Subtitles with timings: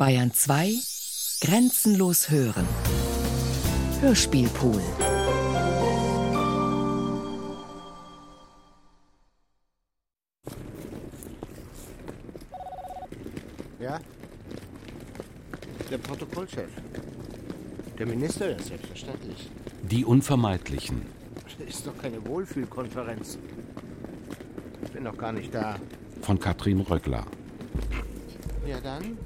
[0.00, 0.72] Bayern 2
[1.42, 2.66] Grenzenlos hören.
[4.00, 4.80] Hörspielpool.
[13.78, 14.00] Ja?
[15.90, 16.70] Der Protokollchef.
[17.98, 19.50] Der Minister, ja, selbstverständlich.
[19.82, 21.02] Die Unvermeidlichen.
[21.58, 23.36] Das ist doch keine Wohlfühlkonferenz.
[24.82, 25.76] Ich bin doch gar nicht da.
[26.22, 27.26] Von Katrin Röckler.
[28.66, 29.18] Ja, dann?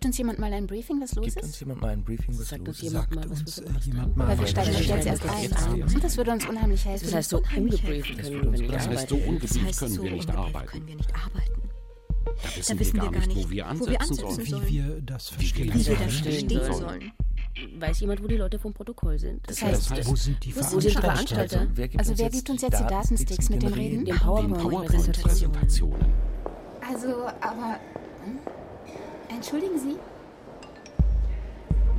[0.00, 1.42] Gibt uns jemand mal ein Briefing, was los Gibt ist?
[1.44, 2.84] uns jemand mal ein Briefing, was Sagt los uns ist?
[2.90, 5.82] jemand mal, was uns jemand mal, Weil wir was steigen wir jetzt erst jetzt ein.
[5.82, 6.00] ein.
[6.00, 7.04] Das würde uns unheimlich helfen.
[7.04, 9.28] Das heißt, so ungebrieft können wir nicht Das heißt, so arbeiten.
[9.28, 10.84] ungebrieft können wir nicht arbeiten.
[10.86, 11.60] nicht arbeiten.
[12.24, 14.16] Da wissen, wissen wir wir gar gar nicht, nicht, wo wir wo ansetzen, wir ansetzen
[14.30, 14.46] sollen.
[14.46, 14.66] sollen.
[14.68, 16.72] Wie wir das Wie wir verstehen das Wie wir da verstehen stehen sollen.
[16.80, 17.12] sollen.
[17.78, 19.46] Weiß jemand, wo die Leute vom Protokoll sind?
[19.46, 21.00] Das Das heißt, heißt, Wo sind die Wo Wo Veranstalter?
[21.02, 21.66] Veranstalter?
[21.74, 24.04] Wer gibt Also wer uns gibt uns jetzt die Datensticks mit den Reden?
[24.06, 24.16] Den.
[24.16, 26.06] PowerPoint-Präsentationen.
[26.90, 27.08] Also,
[27.42, 27.78] aber.
[28.24, 28.38] hm?
[29.40, 29.96] Entschuldigen Sie?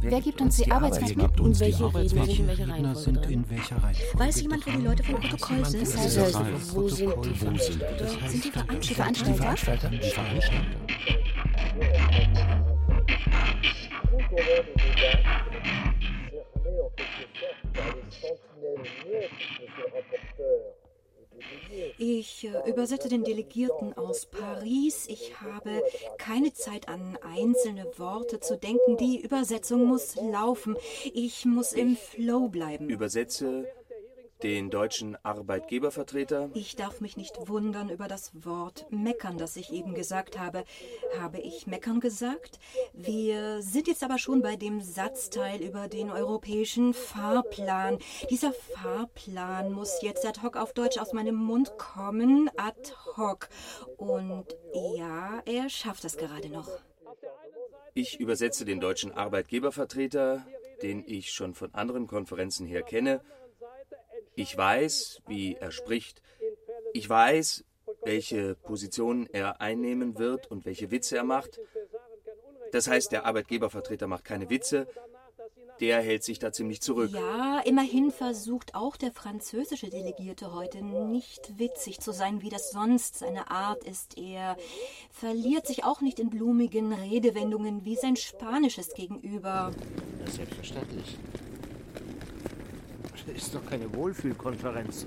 [0.02, 0.72] Wer gibt uns die
[1.16, 5.04] die Und die welche Redner sind in welcher Reihenfolge in Weiß jemand, wo die Leute
[5.04, 5.82] vom Protokoll sind?
[5.82, 8.94] wo Das heißt, Leute vom wo sind die Wo sind Das heißt, Sind die die
[8.94, 9.34] Veranstalter?
[9.34, 9.90] Veranstalter?
[9.90, 10.66] Die Veranstalter.
[21.98, 25.08] Ich äh, übersetze den Delegierten aus Paris.
[25.08, 25.84] Ich habe
[26.18, 28.98] keine Zeit an einzelne Worte zu denken.
[28.98, 30.76] Die Übersetzung muss laufen.
[31.14, 32.90] Ich muss im Flow bleiben.
[32.90, 33.68] Übersetze
[34.44, 36.50] den deutschen Arbeitgebervertreter.
[36.54, 40.64] Ich darf mich nicht wundern über das Wort meckern, das ich eben gesagt habe.
[41.20, 42.60] Habe ich meckern gesagt?
[42.94, 48.00] Wir sind jetzt aber schon bei dem Satzteil über den europäischen Fahrplan.
[48.30, 52.50] Dieser Fahrplan muss jetzt ad hoc auf Deutsch aus meinem Mund kommen.
[52.58, 53.50] Ad hoc.
[53.98, 54.46] Und
[54.96, 56.70] ja, er schafft es gerade noch.
[57.94, 60.46] Ich übersetze den deutschen Arbeitgebervertreter,
[60.82, 63.22] den ich schon von anderen Konferenzen her kenne.
[64.42, 66.24] Ich weiß, wie er spricht.
[66.94, 67.64] Ich weiß,
[68.02, 71.60] welche Positionen er einnehmen wird und welche Witze er macht.
[72.72, 74.88] Das heißt, der Arbeitgebervertreter macht keine Witze.
[75.80, 77.12] Der hält sich da ziemlich zurück.
[77.14, 83.20] Ja, immerhin versucht auch der französische Delegierte heute nicht witzig zu sein, wie das sonst
[83.20, 84.18] seine Art ist.
[84.18, 84.58] Er
[85.12, 89.72] verliert sich auch nicht in blumigen Redewendungen wie sein spanisches Gegenüber.
[90.26, 91.20] Ja, selbstverständlich.
[93.12, 95.06] Das ist doch keine Wohlfühlkonferenz.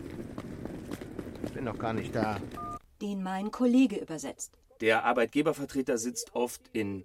[1.44, 2.40] Ich bin doch gar nicht da.
[3.00, 4.52] Den mein Kollege übersetzt.
[4.80, 7.04] Der Arbeitgebervertreter sitzt oft in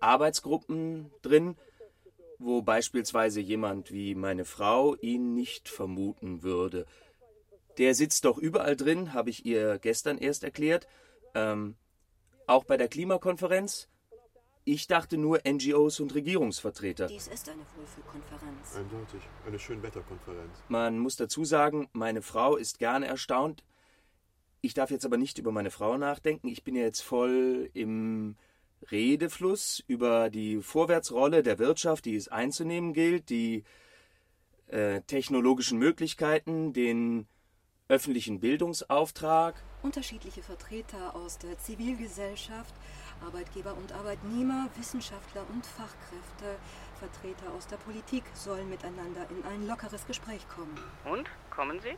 [0.00, 1.56] Arbeitsgruppen drin,
[2.38, 6.86] wo beispielsweise jemand wie meine Frau ihn nicht vermuten würde.
[7.78, 10.86] Der sitzt doch überall drin, habe ich ihr gestern erst erklärt.
[11.34, 11.76] Ähm,
[12.46, 13.88] auch bei der Klimakonferenz.
[14.64, 17.06] Ich dachte nur NGOs und Regierungsvertreter.
[17.06, 18.76] Dies ist eine Wohlfühlkonferenz.
[18.76, 19.20] Eindeutig.
[19.46, 20.62] Eine Schönwetterkonferenz.
[20.68, 23.64] Man muss dazu sagen, meine Frau ist gerne erstaunt.
[24.60, 26.48] Ich darf jetzt aber nicht über meine Frau nachdenken.
[26.48, 28.36] Ich bin ja jetzt voll im
[28.90, 33.64] Redefluss über die Vorwärtsrolle der Wirtschaft, die es einzunehmen gilt, die
[34.68, 37.26] äh, technologischen Möglichkeiten, den
[37.88, 39.62] öffentlichen Bildungsauftrag.
[39.82, 42.74] Unterschiedliche Vertreter aus der Zivilgesellschaft,
[43.24, 46.58] Arbeitgeber und Arbeitnehmer, Wissenschaftler und Fachkräfte,
[46.98, 50.78] Vertreter aus der Politik sollen miteinander in ein lockeres Gespräch kommen.
[51.04, 51.28] Und?
[51.50, 51.96] Kommen Sie?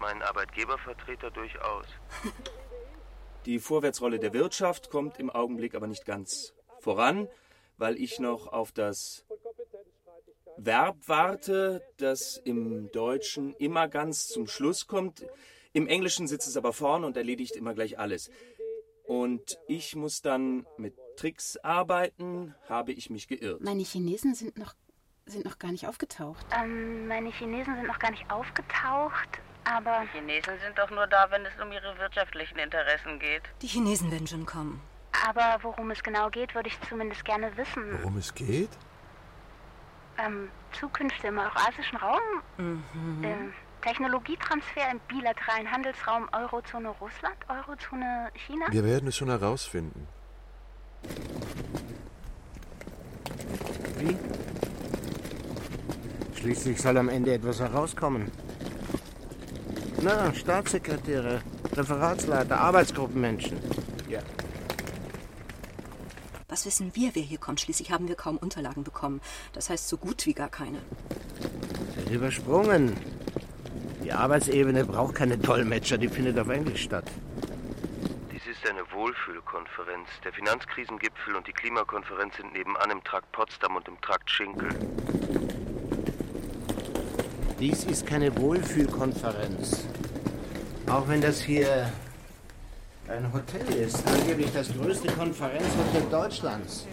[0.00, 1.86] Mein Arbeitgebervertreter durchaus.
[3.46, 7.28] Die Vorwärtsrolle der Wirtschaft kommt im Augenblick aber nicht ganz voran,
[7.76, 9.24] weil ich noch auf das
[10.56, 15.26] Verb warte, das im Deutschen immer ganz zum Schluss kommt.
[15.72, 18.30] Im Englischen sitzt es aber vorne und erledigt immer gleich alles.
[19.04, 23.60] Und ich muss dann mit Tricks arbeiten, habe ich mich geirrt.
[23.60, 24.74] Meine Chinesen sind noch,
[25.26, 26.44] sind noch gar nicht aufgetaucht.
[26.58, 29.28] Ähm, meine Chinesen sind noch gar nicht aufgetaucht,
[29.64, 33.42] aber Chinesen sind doch nur da, wenn es um ihre wirtschaftlichen Interessen geht.
[33.62, 34.80] Die Chinesen werden schon kommen.
[35.26, 37.98] aber worum es genau geht, würde ich zumindest gerne wissen.
[38.00, 38.70] Worum es geht?
[40.18, 42.20] Ähm, Zukünfte im eurasischen Raum,
[42.58, 43.24] Mhm.
[43.24, 43.52] ähm,
[43.84, 48.64] Technologietransfer im bilateralen Handelsraum Eurozone Russland, Eurozone China.
[48.70, 50.08] Wir werden es schon herausfinden.
[53.98, 54.16] Wie?
[56.34, 58.32] Schließlich soll am Ende etwas herauskommen.
[60.00, 61.42] Na, Staatssekretäre,
[61.74, 63.58] Referatsleiter, Arbeitsgruppenmenschen.
[64.08, 64.20] Ja.
[66.48, 67.60] Was wissen wir, wer hier kommt?
[67.60, 69.20] Schließlich haben wir kaum Unterlagen bekommen.
[69.52, 70.78] Das heißt so gut wie gar keine.
[72.10, 73.13] Übersprungen.
[74.04, 77.10] Die Arbeitsebene braucht keine Dolmetscher, die findet auf Englisch statt.
[78.30, 80.08] Dieses ist eine Wohlfühlkonferenz.
[80.22, 84.68] Der Finanzkrisengipfel und die Klimakonferenz sind nebenan im Trakt Potsdam und im Trakt Schinkel.
[87.58, 89.86] Dies ist keine Wohlfühlkonferenz.
[90.86, 91.90] Auch wenn das hier
[93.08, 96.86] ein Hotel ist, angeblich das größte Konferenzhotel Deutschlands.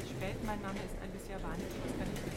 [0.45, 1.59] Mein Name ist Alicia kann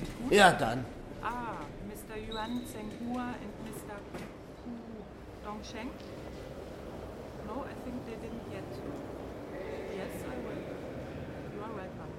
[0.02, 0.36] ich tun?
[0.36, 0.84] Ja, dann.
[1.22, 2.16] Ah, Mr.
[2.28, 2.80] Yuan Mr.
[3.00, 3.20] Hu
[5.54, 5.90] Dongsheng?
[7.46, 8.66] No, I think they didn't yet.
[9.94, 10.58] Yes, I will.
[11.54, 12.12] You are welcome.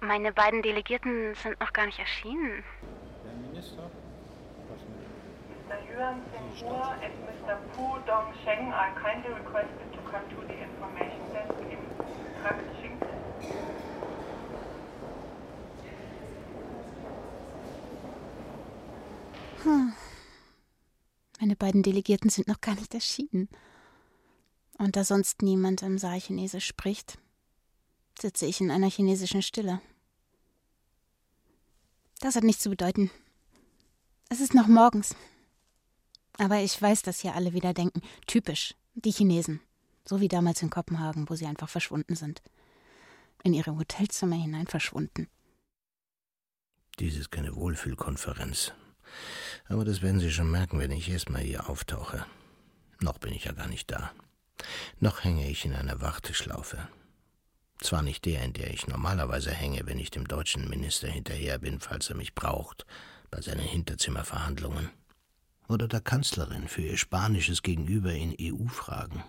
[0.00, 2.62] Meine beiden Delegierten sind noch gar nicht erschienen.
[3.24, 3.90] Der Minister?
[5.50, 5.76] Mr.
[5.90, 7.56] Yuan Zhenghua and Mr.
[7.74, 11.82] Pu Dongsheng are kindly requested to come to the information desk im
[12.40, 12.62] Trakt
[19.66, 19.92] Hm.
[21.40, 23.48] Meine beiden Delegierten sind noch gar nicht erschienen.
[24.78, 27.18] Und da sonst niemand im Saal Chinesisch spricht,
[28.20, 29.80] sitze ich in einer chinesischen Stille.
[32.20, 33.10] Das hat nichts zu bedeuten.
[34.28, 35.16] Es ist noch morgens.
[36.38, 39.60] Aber ich weiß, dass hier alle wieder denken, typisch, die Chinesen.
[40.04, 42.40] So wie damals in Kopenhagen, wo sie einfach verschwunden sind.
[43.42, 45.28] In ihre Hotelzimmer hinein verschwunden.
[47.00, 48.72] Dies ist keine Wohlfühlkonferenz.
[49.68, 52.24] Aber das werden Sie schon merken, wenn ich erstmal hier auftauche.
[53.00, 54.12] Noch bin ich ja gar nicht da.
[55.00, 56.88] Noch hänge ich in einer Warteschlaufe.
[57.80, 61.80] Zwar nicht der, in der ich normalerweise hänge, wenn ich dem deutschen Minister hinterher bin,
[61.80, 62.86] falls er mich braucht,
[63.30, 64.90] bei seinen Hinterzimmerverhandlungen.
[65.68, 69.24] Oder der Kanzlerin für ihr spanisches Gegenüber in EU-Fragen.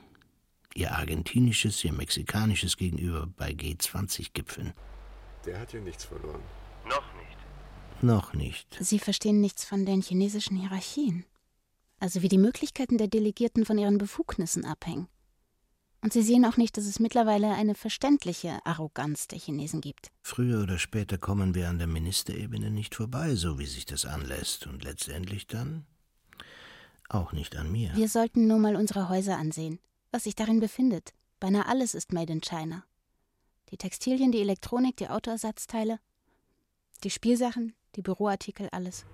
[0.75, 4.73] Ihr argentinisches, ihr mexikanisches Gegenüber bei G20-Gipfeln.
[5.45, 6.41] Der hat ja nichts verloren.
[8.01, 8.77] Noch nicht.
[8.79, 11.25] Sie verstehen nichts von den chinesischen Hierarchien.
[11.99, 15.07] Also wie die Möglichkeiten der Delegierten von ihren Befugnissen abhängen.
[16.01, 20.11] Und sie sehen auch nicht, dass es mittlerweile eine verständliche Arroganz der Chinesen gibt.
[20.21, 24.67] Früher oder später kommen wir an der Ministerebene nicht vorbei, so wie sich das anlässt.
[24.67, 25.85] Und letztendlich dann
[27.09, 27.95] auch nicht an mir.
[27.95, 29.79] Wir sollten nur mal unsere Häuser ansehen,
[30.11, 31.13] was sich darin befindet.
[31.39, 32.83] Beinahe alles ist made in China.
[33.71, 35.99] Die Textilien, die Elektronik, die Autoersatzteile,
[37.03, 39.05] die Spielsachen, die Büroartikel, alles.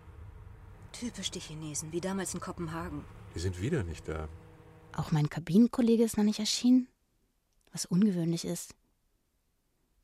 [0.92, 3.04] Typisch die Chinesen, wie damals in Kopenhagen.
[3.34, 4.28] Die sind wieder nicht da.
[4.96, 6.88] Auch mein Kabinenkollege ist noch nicht erschienen,
[7.72, 8.76] was ungewöhnlich ist.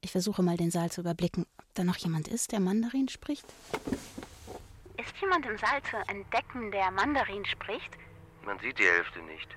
[0.02, 3.46] Ich versuche mal den Saal zu überblicken, ob da noch jemand ist, der Mandarin spricht.
[4.98, 7.92] Ist jemand im Saal zu entdecken, der Mandarin spricht?
[8.46, 9.48] Man sieht die Hälfte nicht.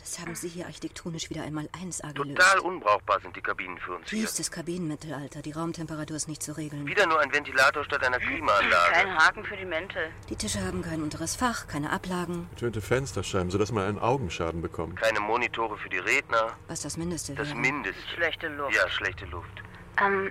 [0.00, 2.38] Das haben Sie hier architektonisch wieder einmal 1A gelöst.
[2.38, 4.20] Total unbrauchbar sind die Kabinen für uns hier.
[4.20, 5.42] Tiefstes Kabinenmittelalter.
[5.42, 6.86] Die Raumtemperatur ist nicht zu regeln.
[6.86, 8.92] Wieder nur ein Ventilator statt einer Klimaanlage.
[8.92, 10.10] Kein Haken für die Mäntel.
[10.28, 12.48] Die Tische haben kein unteres Fach, keine Ablagen.
[12.50, 14.96] Getönte Fensterscheiben, sodass man einen Augenschaden bekommt.
[14.96, 16.56] Keine Monitore für die Redner.
[16.68, 17.58] Was das Mindeste Das wäre.
[17.58, 18.00] Mindeste.
[18.14, 18.74] Schlechte Luft.
[18.74, 19.62] Ja, schlechte Luft.
[20.00, 20.30] Ähm,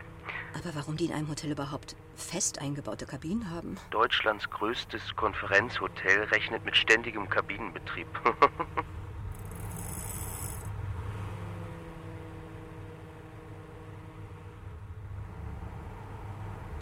[0.56, 3.78] Aber warum die in einem Hotel überhaupt fest eingebaute Kabinen haben?
[3.92, 8.08] Deutschlands größtes Konferenzhotel rechnet mit ständigem Kabinenbetrieb.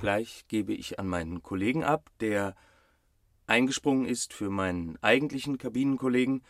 [0.06, 2.54] Gleich gebe ich an meinen Kollegen ab, der
[3.48, 6.44] eingesprungen ist für meinen eigentlichen Kabinenkollegen.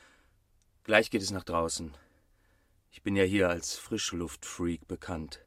[0.83, 1.95] Gleich geht es nach draußen.
[2.91, 5.45] Ich bin ja hier als Frischluftfreak bekannt.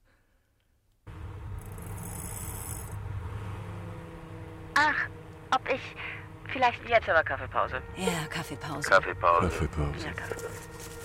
[4.74, 5.08] ach,
[5.50, 5.82] ob ich
[6.50, 7.82] vielleicht Jetzt aber Kaffeepause.
[7.94, 8.88] Ja, Kaffeepause.
[8.88, 9.48] Kaffeepause.
[9.48, 10.06] Kaffeepause.
[10.06, 10.97] Ja, Kaffeepause.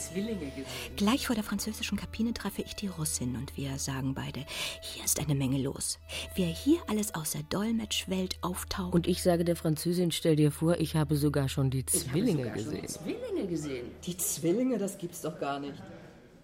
[0.00, 0.64] Zwillinge gesehen.
[0.96, 4.44] Gleich vor der französischen Kabine treffe ich die Russin und wir sagen beide,
[4.82, 5.98] hier ist eine Menge los.
[6.34, 8.94] Wer hier alles aus der Dolmetschwelt auftaucht.
[8.94, 12.58] Und ich sage der Französin, stell dir vor, ich habe sogar schon die Zwillinge sogar
[12.58, 12.88] schon gesehen.
[12.88, 13.86] Zwillinge gesehen.
[14.04, 15.74] Die Zwillinge, das gibt's doch gar nicht.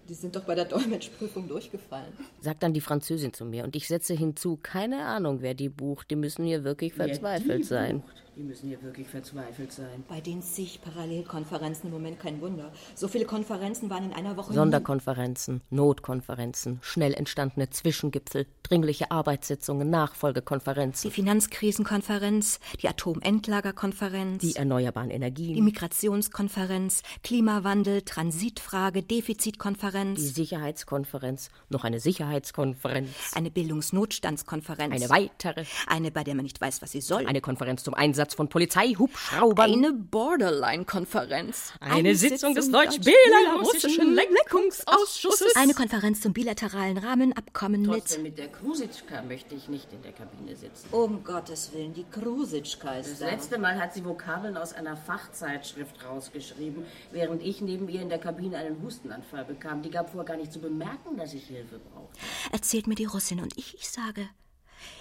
[0.08, 2.12] Die sind doch bei der Dolmetschprüfung durchgefallen.
[2.40, 6.10] Sagt dann die Französin zu mir und ich setze hinzu, keine Ahnung, wer die bucht,
[6.10, 8.02] die müssen hier wirklich Wer die verzweifelt sein.
[8.02, 8.22] bucht?
[8.36, 10.04] Die müssen hier wirklich verzweifelt sein.
[10.10, 12.70] Bei den zig Parallelkonferenzen im Moment kein Wunder.
[12.94, 14.52] So viele Konferenzen waren in einer Woche.
[14.52, 21.08] Sonderkonferenzen, Notkonferenzen, schnell entstandene Zwischengipfel, dringliche Arbeitssitzungen, Nachfolgekonferenzen.
[21.08, 25.54] Die Finanzkrisenkonferenz, die Atomendlagerkonferenz, Die erneuerbaren Energien.
[25.54, 30.20] die Migrationskonferenz, Klimawandel, Transitfrage, Defizitkonferenz.
[30.20, 33.08] Die Sicherheitskonferenz, noch eine Sicherheitskonferenz.
[33.34, 34.92] Eine Bildungsnotstandskonferenz.
[34.94, 35.64] Eine weitere.
[35.86, 37.24] Eine, bei der man nicht weiß, was sie soll.
[37.26, 39.72] Eine Konferenz zum Einsatz von Polizeihubschraubern.
[39.72, 41.72] Eine Borderline-Konferenz.
[41.80, 45.56] Eine Sitzung des deutsch-belarussischen Lenkungsausschusses.
[45.56, 48.32] Eine Konferenz zum bilateralen Rahmenabkommen Trotzdem mit.
[48.32, 50.88] mit der Krusitschka möchte ich nicht in der Kabine sitzen.
[50.92, 53.26] Um Gottes Willen, die Krusitschka ist Das da.
[53.30, 58.18] letzte Mal hat sie Vokabeln aus einer Fachzeitschrift rausgeschrieben, während ich neben ihr in der
[58.18, 59.82] Kabine einen Hustenanfall bekam.
[59.82, 62.18] Die gab vor, gar nicht zu bemerken, dass ich Hilfe brauchte.
[62.52, 64.28] Erzählt mir die Russin und ich, ich sage,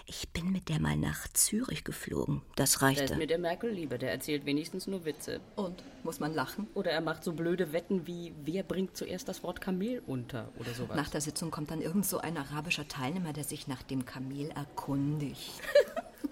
[0.07, 2.41] ich bin mit der mal nach Zürich geflogen.
[2.55, 3.03] Das Der reichte.
[3.05, 5.39] ist mir der Merkel lieber, der erzählt wenigstens nur Witze.
[5.55, 5.83] Und?
[6.03, 6.67] Muss man lachen?
[6.73, 10.73] Oder er macht so blöde Wetten wie, wer bringt zuerst das Wort Kamel unter oder
[10.73, 10.95] sowas.
[10.95, 14.51] Nach der Sitzung kommt dann irgend so ein arabischer Teilnehmer, der sich nach dem Kamel
[14.51, 15.61] erkundigt.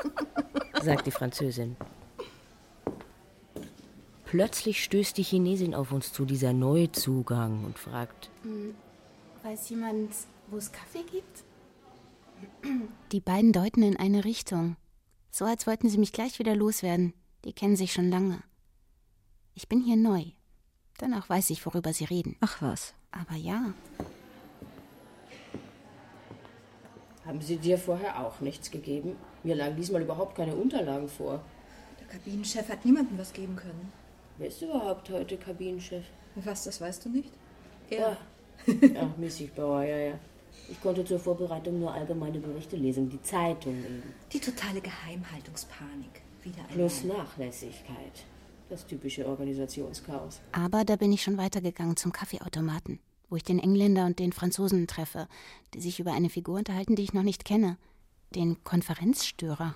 [0.81, 1.75] sagt die Französin.
[4.25, 8.73] Plötzlich stößt die Chinesin auf uns zu, dieser Neuzugang, und fragt, Hm,
[9.43, 10.11] Weiß jemand,
[10.49, 11.43] wo es Kaffee gibt?
[13.11, 14.75] Die beiden deuten in eine Richtung.
[15.31, 17.13] So als wollten sie mich gleich wieder loswerden.
[17.45, 18.41] Die kennen sich schon lange.
[19.55, 20.23] Ich bin hier neu.
[20.97, 22.37] Danach weiß ich, worüber sie reden.
[22.39, 22.93] Ach was.
[23.11, 23.73] Aber ja,
[27.25, 29.15] haben Sie dir vorher auch nichts gegeben?
[29.43, 31.41] Mir lagen diesmal überhaupt keine Unterlagen vor.
[31.99, 33.93] Der Kabinenchef hat niemandem was geben können.
[34.37, 36.03] Wer ist überhaupt heute Kabinenchef?
[36.35, 37.31] Was, das weißt du nicht?
[37.89, 38.17] Ja.
[38.99, 40.19] Ach, Missigbauer, ja, ja.
[40.69, 44.03] Ich konnte zur Vorbereitung nur allgemeine Berichte lesen, die Zeitung eben.
[44.31, 46.21] Die totale Geheimhaltungspanik.
[46.43, 46.73] Wieder einmal.
[46.73, 48.25] Plus Nachlässigkeit.
[48.69, 50.39] Das typische Organisationschaos.
[50.51, 54.87] aber da bin ich schon weitergegangen zum Kaffeeautomaten, wo ich den Engländer und den Franzosen
[54.87, 55.27] treffe,
[55.73, 57.77] die sich über eine Figur unterhalten, die ich noch nicht kenne.
[58.33, 59.75] Den Konferenzstörer.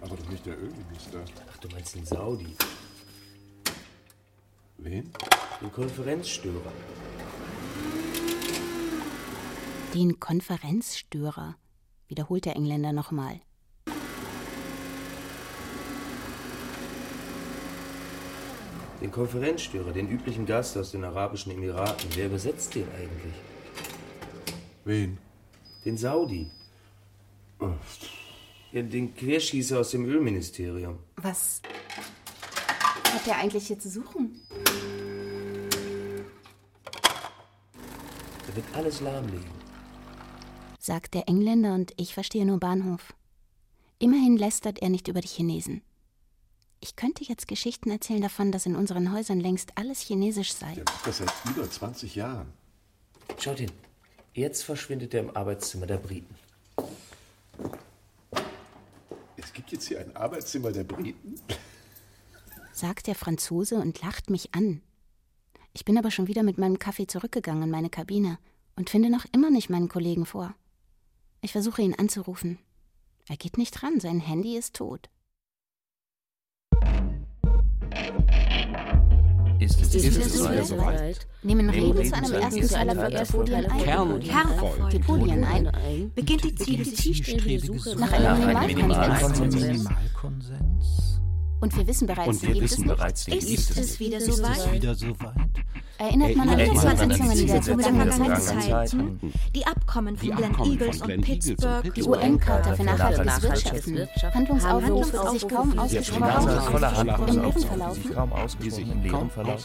[0.00, 1.22] Aber doch nicht der Ölminister.
[1.52, 2.56] Ach, du meinst den Saudi.
[4.78, 5.10] Wen?
[5.60, 6.72] Den Konferenzstörer.
[9.92, 11.56] Den Konferenzstörer,
[12.06, 13.40] wiederholt der Engländer nochmal.
[19.00, 22.10] Den Konferenzstörer, den üblichen Gast aus den Arabischen Emiraten.
[22.14, 23.34] Wer übersetzt den eigentlich?
[24.84, 25.18] Wen?
[25.84, 26.50] Den Saudi.
[27.58, 27.70] Oh.
[28.70, 30.98] Ja, den Querschießer aus dem Ölministerium.
[31.16, 31.62] Was
[33.12, 34.40] hat der eigentlich hier zu suchen?
[38.46, 39.50] Der wird alles lahmlegen.
[40.78, 43.14] sagt der Engländer und ich verstehe nur Bahnhof.
[43.98, 45.82] Immerhin lästert er nicht über die Chinesen.
[46.80, 50.74] Ich könnte jetzt Geschichten erzählen davon, dass in unseren Häusern längst alles chinesisch sei.
[50.74, 52.52] Der macht das seit über 20 Jahren.
[53.38, 53.72] Schaut hin.
[54.32, 56.34] Jetzt verschwindet er im Arbeitszimmer der Briten.
[59.36, 61.34] Es gibt jetzt hier ein Arbeitszimmer der Briten.
[62.78, 64.82] Sagt der Franzose und lacht mich an.
[65.72, 68.38] Ich bin aber schon wieder mit meinem Kaffee zurückgegangen in meine Kabine
[68.76, 70.54] und finde noch immer nicht meinen Kollegen vor.
[71.40, 72.58] Ich versuche ihn anzurufen.
[73.28, 75.08] Er geht nicht ran, sein Handy ist tot.
[79.60, 81.26] Ist es, Ist ist es es wieder soweit?
[81.42, 84.20] Nehmen Reden Reden zu einem zu ersten Zeiler für Folien ein.
[84.20, 84.90] Kernfolien.
[84.90, 86.12] Die Folien ein.
[86.14, 88.76] Beginnt die zielstrebige Suche Nach einem Nach einem
[89.48, 91.18] Minimalkonsens.
[91.60, 92.96] Und wir wissen bereits, Und die wir gibt es wissen nicht.
[92.96, 94.00] bereits, die gibt Ist es es nicht.
[94.00, 94.72] wieder Ist es soweit?
[94.72, 95.26] wieder man an
[96.00, 99.20] Erinnert die man an die Zielsetzungen der vergangenen?
[99.56, 102.02] Die Abkommen von Die Glen Abkommen Eagles und Pittsburgh, die.
[102.04, 103.94] UN-Charta für nachhaltiges Wirtschaften.
[103.96, 104.34] Wirtschaften.
[104.38, 107.94] Handlungsaufruf, der sich kaum ausgesprochen voller Im Handlungsaufruf, Nebenverlauf.
[107.96, 109.64] die sich kaum Die ausgesprochen im kaum Lebenverlauf.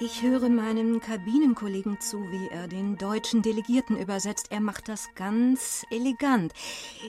[0.00, 4.46] Ich höre meinem Kabinenkollegen zu, wie er den deutschen Delegierten übersetzt.
[4.50, 6.52] Er macht das ganz elegant.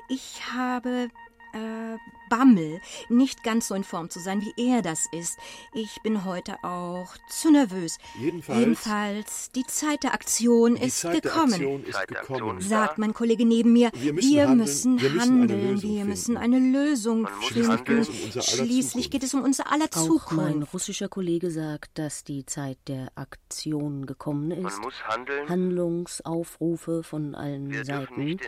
[0.07, 1.09] Ich habe
[1.53, 1.97] äh,
[2.29, 5.37] Bammel, nicht ganz so in Form zu sein, wie er das ist.
[5.73, 7.97] Ich bin heute auch zu nervös.
[8.19, 11.53] Jedenfalls- Jedenfalls, die Zeit der Aktion Die ist Zeit der gekommen.
[11.53, 12.61] Aktion ist gekommen.
[12.61, 15.81] Sagt mein Kollege neben mir, Wir müssen wir handeln, müssen wir müssen eine handeln, Lösung
[15.81, 16.09] wir finden.
[16.09, 18.01] müssen eine Lösung Schließlich geht finden.
[18.01, 20.31] es um unser aller Schließlich geht es um unser aller Auch Zukunft.
[20.31, 24.61] mein russischer Kollege sagt, dass die Zeit der Aktion gekommen ist.
[24.63, 25.49] Man muss handeln.
[25.49, 28.21] Handlungsaufrufe von allen Wir dürfen Seiten.
[28.21, 28.39] in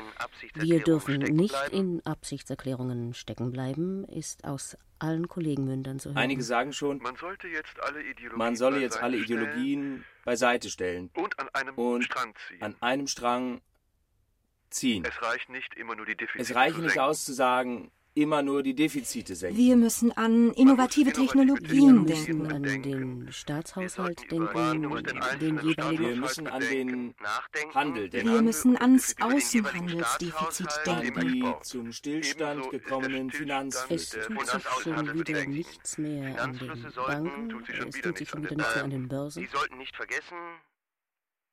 [0.61, 3.61] Wir dürfen nicht in Absichtserklärungen stecken bleiben,
[4.05, 6.17] ist aus allen Kollegenmündern zu hören.
[6.17, 10.05] Einige sagen schon, Man sollte jetzt alle Ideologien man solle jetzt beiseite alle stellen Ideologien
[10.25, 12.61] beiseite stellen und an einem und Strang ziehen.
[12.61, 13.61] an einem Strang
[14.69, 15.03] ziehen.
[15.05, 18.61] Es reicht nicht immer nur die Defizite Es reicht nicht aus zu sagen, immer nur
[18.63, 19.57] die Defizite senken.
[19.57, 22.51] Wir müssen an innovative Wir Technologien denken.
[22.51, 24.81] an den Staatshaushalt denken,
[25.39, 26.19] den Wir jeweiligen.
[26.19, 27.15] müssen an den
[27.73, 28.33] Handel denken.
[28.33, 31.31] Wir müssen ans Außenhandelsdefizit denken.
[31.31, 34.21] Die zum Stillstand gekommenen Es Finanzflüsse.
[34.21, 38.75] tut sich schon wieder nichts mehr an den Banken, es tut sich schon wieder nichts
[38.75, 39.41] mehr an den Börsen.
[39.43, 40.35] Sie sollten nicht vergessen,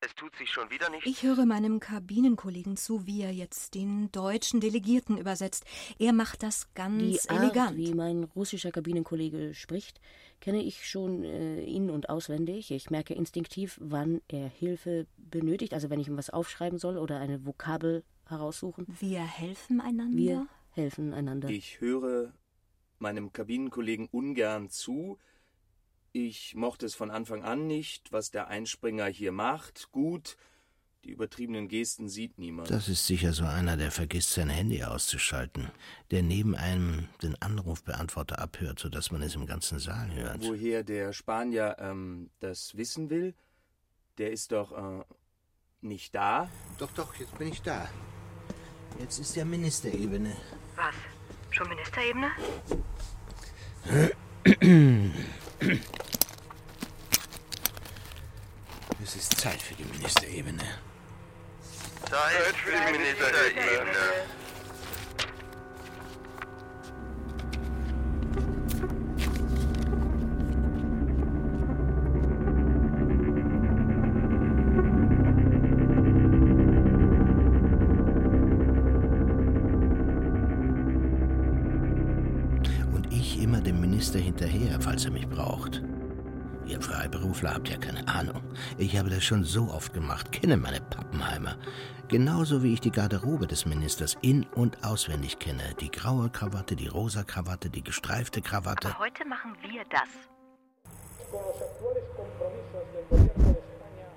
[0.01, 1.05] es tut sich schon wieder nichts.
[1.05, 5.65] Ich höre meinem Kabinenkollegen zu, wie er jetzt den deutschen Delegierten übersetzt.
[5.97, 7.77] Er macht das ganz Die Art, elegant.
[7.77, 9.99] wie mein russischer Kabinenkollege spricht,
[10.39, 12.71] kenne ich schon äh, in- und auswendig.
[12.71, 17.19] Ich merke instinktiv, wann er Hilfe benötigt, also wenn ich ihm was aufschreiben soll oder
[17.19, 18.85] eine Vokabel heraussuchen.
[18.99, 20.17] Wir helfen einander.
[20.17, 21.49] Wir helfen einander.
[21.49, 22.31] Ich höre
[22.99, 25.17] meinem Kabinenkollegen ungern zu.
[26.11, 29.91] Ich mochte es von Anfang an nicht, was der Einspringer hier macht.
[29.91, 30.37] Gut,
[31.03, 32.69] die übertriebenen Gesten sieht niemand.
[32.69, 35.71] Das ist sicher so einer, der vergisst, sein Handy auszuschalten,
[36.11, 40.41] der neben einem den Anrufbeantworter abhört, sodass man es im ganzen Saal hört.
[40.41, 43.33] Woher der Spanier ähm, das wissen will,
[44.17, 45.03] der ist doch äh,
[45.81, 46.49] nicht da.
[46.79, 47.87] Doch, doch, jetzt bin ich da.
[48.99, 50.35] Jetzt ist ja Ministerebene.
[50.75, 50.95] Was?
[51.51, 52.31] Schon Ministerebene?
[59.03, 60.63] Es ist Zeit für die Ministerebene.
[62.09, 64.38] Zeit für die Ministerebene.
[89.19, 91.57] Das schon so oft gemacht, kenne meine Pappenheimer.
[92.07, 95.75] Genauso wie ich die Garderobe des Ministers in- und auswendig kenne.
[95.81, 98.87] Die graue Krawatte, die rosa Krawatte, die gestreifte Krawatte.
[98.87, 100.09] Aber heute machen wir das.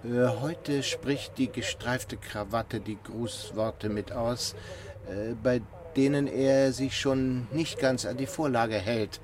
[0.04, 4.54] Äh, heute spricht die gestreifte Krawatte die Grußworte mit aus,
[5.08, 5.62] äh, bei
[5.96, 9.20] denen er sich schon nicht ganz an die Vorlage hält.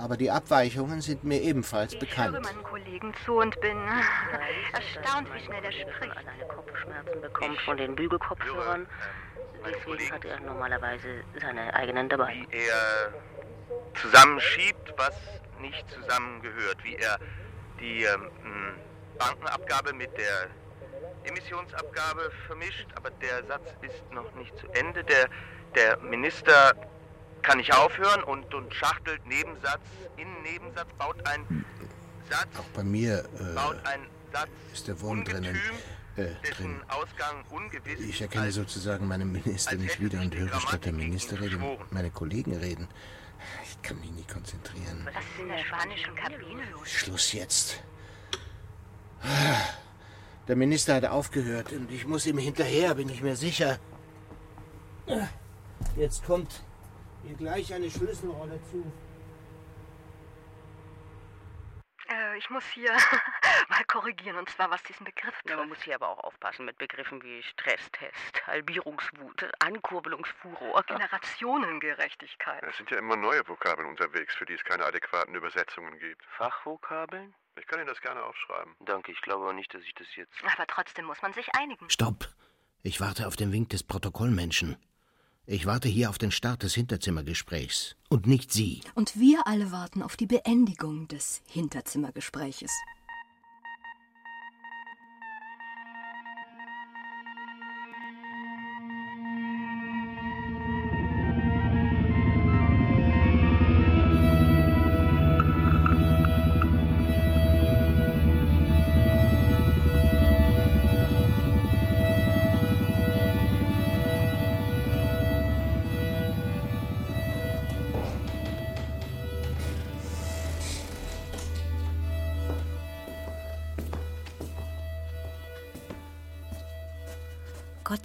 [0.00, 2.34] Aber die Abweichungen sind mir ebenfalls Ich bekannt.
[2.34, 3.76] höre meinen Kollegen zu und bin
[4.72, 6.16] erstaunt, wie schnell er spricht.
[6.16, 8.86] Alleine Kopfschmerzen bekommt von den Bügelkopfhörern.
[9.64, 12.34] Deswegen hat er normalerweise seine eigenen dabei.
[12.50, 13.12] Wie er
[14.00, 15.14] zusammenschiebt, was
[15.60, 16.82] nicht zusammengehört.
[16.82, 17.18] Wie er
[17.80, 18.28] die ähm,
[19.18, 20.48] Bankenabgabe mit der
[21.24, 22.88] Emissionsabgabe vermischt.
[22.96, 25.04] Aber der Satz ist noch nicht zu Ende.
[25.04, 25.28] Der,
[25.74, 26.74] der Minister
[27.42, 29.80] kann nicht aufhören und, und schachtelt Nebensatz
[30.16, 31.64] in Nebensatz, baut einen
[32.30, 33.24] Satz, Auch bei mir
[33.54, 35.58] baut äh, ist der Wurm drinnen.
[36.16, 36.36] Äh, drin.
[36.42, 40.92] dessen Ausgang ungewiss Ich erkenne als sozusagen meinen Minister nicht wieder und höre statt der
[40.92, 41.58] Ministerrede
[41.90, 42.86] meine Kollegen reden.
[43.64, 45.06] Ich kann mich nie konzentrieren.
[45.06, 46.88] Was ist in der spanischen Kabine los?
[46.88, 47.82] Schluss jetzt.
[50.48, 53.78] Der Minister hat aufgehört und ich muss ihm hinterher, bin ich mir sicher.
[55.96, 56.62] Jetzt kommt
[57.24, 58.84] mir gleich eine Schlüsselrolle zu.
[62.08, 62.92] Äh, ich muss hier
[63.68, 66.78] mal korrigieren, und zwar was diesen Begriff Ja, man muss hier aber auch aufpassen mit
[66.78, 70.82] Begriffen wie Stresstest, Halbierungswut, Ankurbelungsfuror.
[70.84, 72.62] Generationengerechtigkeit.
[72.64, 76.24] Es sind ja immer neue Vokabeln unterwegs, für die es keine adäquaten Übersetzungen gibt.
[76.36, 77.34] Fachvokabeln?
[77.58, 78.74] Ich kann Ihnen das gerne aufschreiben.
[78.80, 80.32] Danke, ich glaube aber nicht, dass ich das jetzt.
[80.42, 81.88] Aber trotzdem muss man sich einigen.
[81.90, 82.28] Stopp!
[82.82, 84.76] Ich warte auf den Wink des Protokollmenschen.
[85.44, 87.96] Ich warte hier auf den Start des Hinterzimmergesprächs.
[88.08, 88.80] Und nicht Sie.
[88.94, 92.70] Und wir alle warten auf die Beendigung des Hinterzimmergespräches.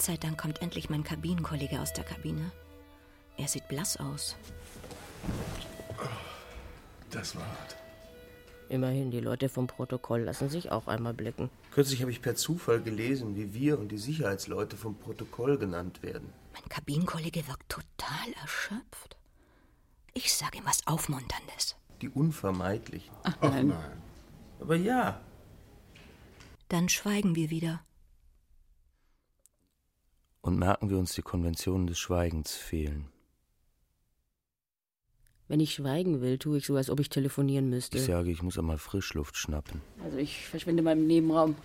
[0.07, 2.51] Sei Dank kommt endlich mein Kabinenkollege aus der Kabine.
[3.35, 4.37] Er sieht blass aus.
[7.11, 7.75] Das war hart.
[8.69, 11.49] Immerhin, die Leute vom Protokoll lassen sich auch einmal blicken.
[11.71, 16.29] Kürzlich habe ich per Zufall gelesen, wie wir und die Sicherheitsleute vom Protokoll genannt werden.
[16.53, 19.17] Mein Kabinenkollege wirkt total erschöpft.
[20.13, 21.75] Ich sage ihm was Aufmunterndes.
[22.01, 23.13] Die Unvermeidlichen.
[23.23, 23.73] Ach nein.
[24.61, 25.19] Aber ja.
[26.69, 27.81] Dann schweigen wir wieder.
[30.47, 33.09] Und merken wir uns die Konventionen des Schweigens fehlen.
[35.49, 37.97] Wenn ich schweigen will, tue ich so, als ob ich telefonieren müsste.
[37.97, 39.81] Ich sage, ich muss einmal Frischluft schnappen.
[40.01, 41.55] Also ich verschwinde mal im Nebenraum.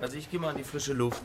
[0.00, 1.22] Also ich gehe mal in die frische Luft.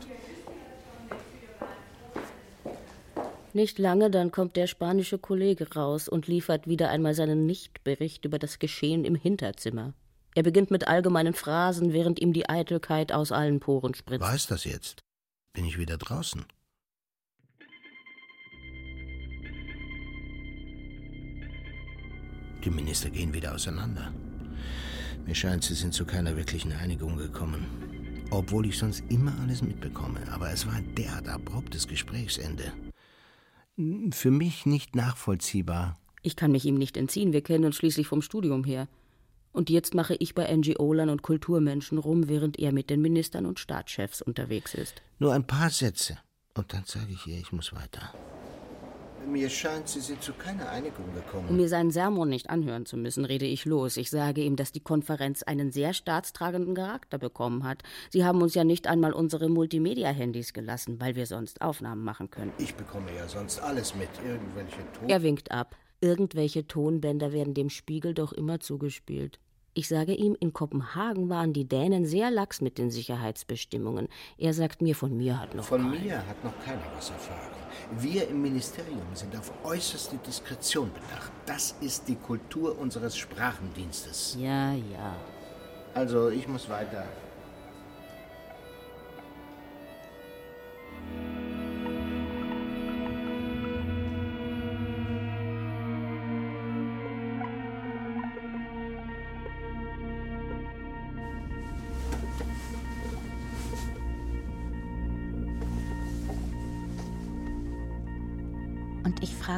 [3.52, 8.38] Nicht lange, dann kommt der spanische Kollege raus und liefert wieder einmal seinen Nichtbericht über
[8.38, 9.92] das Geschehen im Hinterzimmer.
[10.36, 14.20] Er beginnt mit allgemeinen Phrasen, während ihm die Eitelkeit aus allen Poren spritzt.
[14.20, 15.03] War es das jetzt?
[15.54, 16.44] Bin ich wieder draußen?
[22.64, 24.12] Die Minister gehen wieder auseinander.
[25.24, 27.66] Mir scheint, sie sind zu keiner wirklichen Einigung gekommen.
[28.30, 30.20] Obwohl ich sonst immer alles mitbekomme.
[30.32, 32.72] Aber es war ein derart abruptes Gesprächsende.
[34.10, 35.96] Für mich nicht nachvollziehbar.
[36.22, 38.88] Ich kann mich ihm nicht entziehen, wir kennen uns schließlich vom Studium her.
[39.54, 43.60] Und jetzt mache ich bei NGO-Lern und Kulturmenschen rum, während er mit den Ministern und
[43.60, 45.00] Staatschefs unterwegs ist.
[45.20, 46.18] Nur ein paar Sätze.
[46.56, 48.12] Und dann sage ich ihr, ich muss weiter.
[49.28, 51.48] Mir scheint, Sie sind zu keiner Einigung gekommen.
[51.48, 53.96] Um mir seinen Sermon nicht anhören zu müssen, rede ich los.
[53.96, 57.84] Ich sage ihm, dass die Konferenz einen sehr staatstragenden Charakter bekommen hat.
[58.10, 62.52] Sie haben uns ja nicht einmal unsere Multimedia-Handys gelassen, weil wir sonst Aufnahmen machen können.
[62.58, 64.10] Ich bekomme ja sonst alles mit.
[64.26, 65.08] Irgendwelche Ton.
[65.08, 65.76] Er winkt ab.
[66.00, 69.38] Irgendwelche Tonbänder werden dem Spiegel doch immer zugespielt.
[69.76, 74.08] Ich sage ihm, in Kopenhagen waren die Dänen sehr lax mit den Sicherheitsbestimmungen.
[74.38, 76.00] Er sagt mir, von mir hat noch Von keiner.
[76.00, 77.50] mir hat noch keiner was erfahren.
[77.98, 81.32] Wir im Ministerium sind auf äußerste Diskretion bedacht.
[81.44, 84.36] Das ist die Kultur unseres Sprachendienstes.
[84.38, 85.16] Ja, ja.
[85.92, 87.04] Also, ich muss weiter.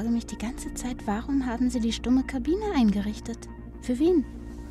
[0.07, 3.49] Frage mich die ganze Zeit, warum haben sie die stumme Kabine eingerichtet?
[3.83, 4.25] Für wen?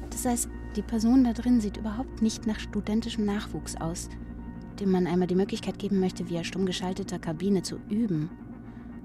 [0.09, 4.07] Das heißt, die Person da drin sieht überhaupt nicht nach studentischem Nachwuchs aus,
[4.79, 8.29] dem man einmal die Möglichkeit geben möchte, via stumm geschalteter Kabine zu üben.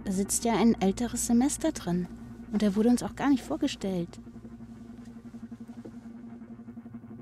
[0.04, 2.06] Da sitzt ja ein älteres Semester drin.
[2.52, 4.20] Und er wurde uns auch gar nicht vorgestellt.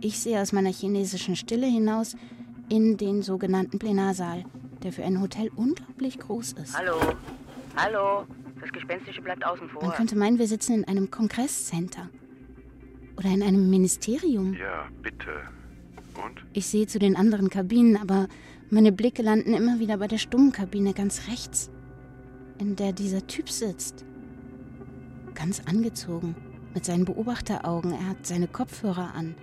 [0.03, 2.15] Ich sehe aus meiner chinesischen Stille hinaus
[2.69, 4.45] in den sogenannten Plenarsaal,
[4.83, 6.77] der für ein Hotel unglaublich groß ist.
[6.77, 7.01] Hallo,
[7.75, 8.27] hallo,
[8.61, 9.83] das Gespenstische bleibt außen vor.
[9.83, 12.09] Man könnte meinen, wir sitzen in einem Kongresscenter.
[13.17, 14.55] Oder in einem Ministerium.
[14.55, 15.43] Ja, bitte.
[16.25, 16.45] Und?
[16.53, 18.29] Ich sehe zu den anderen Kabinen, aber
[18.71, 21.71] meine Blicke landen immer wieder bei der stummen Kabine ganz rechts,
[22.59, 24.05] in der dieser Typ sitzt.
[25.35, 26.35] Ganz angezogen,
[26.75, 27.93] mit seinen Beobachteraugen.
[27.93, 29.35] Er hat seine Kopfhörer an.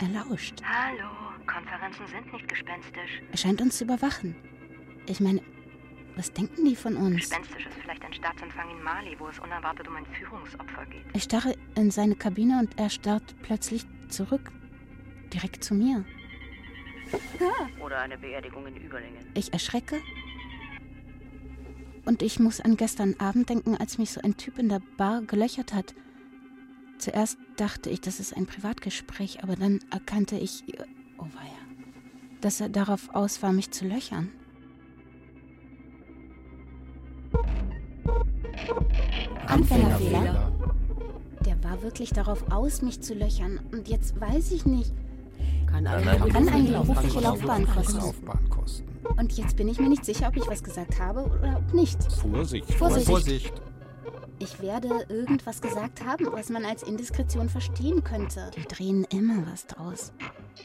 [0.00, 0.62] Er lauscht.
[0.62, 1.10] Hallo,
[1.46, 3.22] Konferenzen sind nicht gespenstisch.
[3.30, 4.36] Er scheint uns zu überwachen.
[5.06, 5.42] Ich meine,
[6.18, 7.16] was denken die von uns?
[7.16, 11.04] Gespenstisch ist vielleicht ein Staatsempfang in Mali, wo es unerwartet um ein Führungsopfer geht.
[11.14, 14.50] Ich starre in seine Kabine und er starrt plötzlich zurück.
[15.32, 16.04] Direkt zu mir.
[17.80, 19.24] Oder eine Beerdigung in Überlingen.
[19.34, 20.00] Ich erschrecke.
[22.04, 25.22] Und ich muss an gestern Abend denken, als mich so ein Typ in der Bar
[25.22, 25.94] gelöchert hat.
[26.98, 30.64] Zuerst dachte ich, das ist ein Privatgespräch, aber dann erkannte ich,
[31.18, 31.58] oh weia,
[32.40, 34.32] dass er darauf aus war, mich zu löchern.
[39.48, 40.52] Anfängerfehler.
[41.44, 43.60] Der war wirklich darauf aus, mich zu löchern.
[43.72, 44.92] Und jetzt weiß ich nicht.
[45.66, 47.98] Kann kann eine berufliche Laufbahn kosten.
[47.98, 48.88] Laufbahn kosten.
[49.16, 52.02] Und jetzt bin ich mir nicht sicher, ob ich was gesagt habe oder ob nicht.
[52.12, 53.06] Vorsicht, Vorsicht.
[53.06, 53.52] Vorsicht.
[54.40, 58.50] Ich werde irgendwas gesagt haben, was man als Indiskretion verstehen könnte.
[58.56, 60.12] Die drehen immer was draus.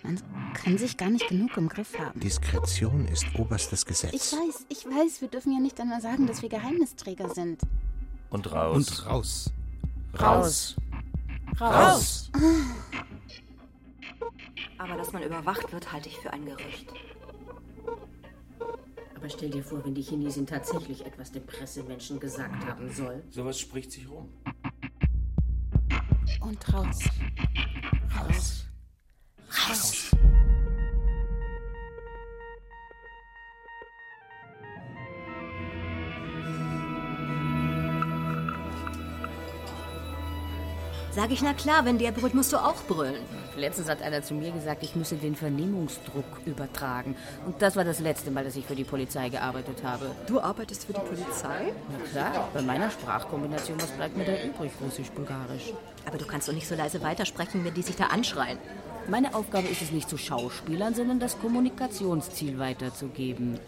[0.03, 0.19] Man
[0.53, 2.19] kann sich gar nicht genug im Griff haben.
[2.19, 4.13] Diskretion ist oberstes Gesetz.
[4.13, 7.61] Ich weiß, ich weiß, wir dürfen ja nicht einmal sagen, dass wir Geheimnisträger sind.
[8.33, 8.75] Und raus.
[8.75, 9.53] Und raus.
[10.19, 10.75] Raus.
[11.61, 12.31] Raus!
[14.79, 16.91] Aber dass man überwacht wird, halte ich für ein Gerücht.
[19.15, 23.23] Aber stell dir vor, wenn die Chinesin tatsächlich etwas dem Pressemenschen gesagt haben soll.
[23.29, 24.27] Sowas spricht sich rum.
[26.41, 27.03] Und raus.
[28.17, 28.65] Raus.
[29.69, 30.11] Raus.
[41.15, 43.21] Sag ich, na klar, wenn der brüllt, musst du auch brüllen.
[43.55, 47.15] Letztens hat einer zu mir gesagt, ich müsse den Vernehmungsdruck übertragen.
[47.45, 50.09] Und das war das letzte Mal, dass ich für die Polizei gearbeitet habe.
[50.25, 51.71] Du arbeitest für die Polizei?
[51.91, 54.71] Na klar, bei meiner Sprachkombination, was bleibt mir da übrig?
[54.81, 55.73] Russisch-Bulgarisch.
[56.07, 58.57] Aber du kannst doch nicht so leise weitersprechen, wenn die sich da anschreien.
[59.07, 63.59] Meine Aufgabe ist es nicht zu Schauspielern, sondern das Kommunikationsziel weiterzugeben.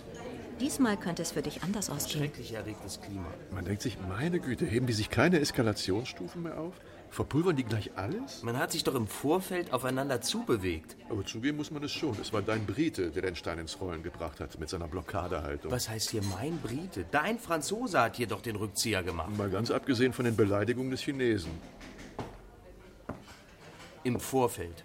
[0.60, 2.22] Diesmal könnte es für dich anders ausgehen.
[2.22, 3.28] Schrecklich erregtes Klima.
[3.52, 6.74] Man denkt sich, meine Güte, heben die sich keine Eskalationsstufen mehr auf?
[7.16, 8.44] Verpulvern die gleich alles?
[8.44, 10.98] Man hat sich doch im Vorfeld aufeinander zubewegt.
[11.10, 12.14] Aber zugeben muss man es schon.
[12.20, 15.72] Es war dein Brite, der den Stein ins Rollen gebracht hat mit seiner Blockadehaltung.
[15.72, 17.06] Was heißt hier mein Brite?
[17.12, 19.30] Dein Franzose hat hier doch den Rückzieher gemacht.
[19.38, 21.52] Mal ganz abgesehen von den Beleidigungen des Chinesen.
[24.04, 24.84] Im Vorfeld.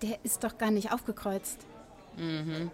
[0.00, 1.66] Der ist doch gar nicht aufgekreuzt.
[2.16, 2.70] Mhm.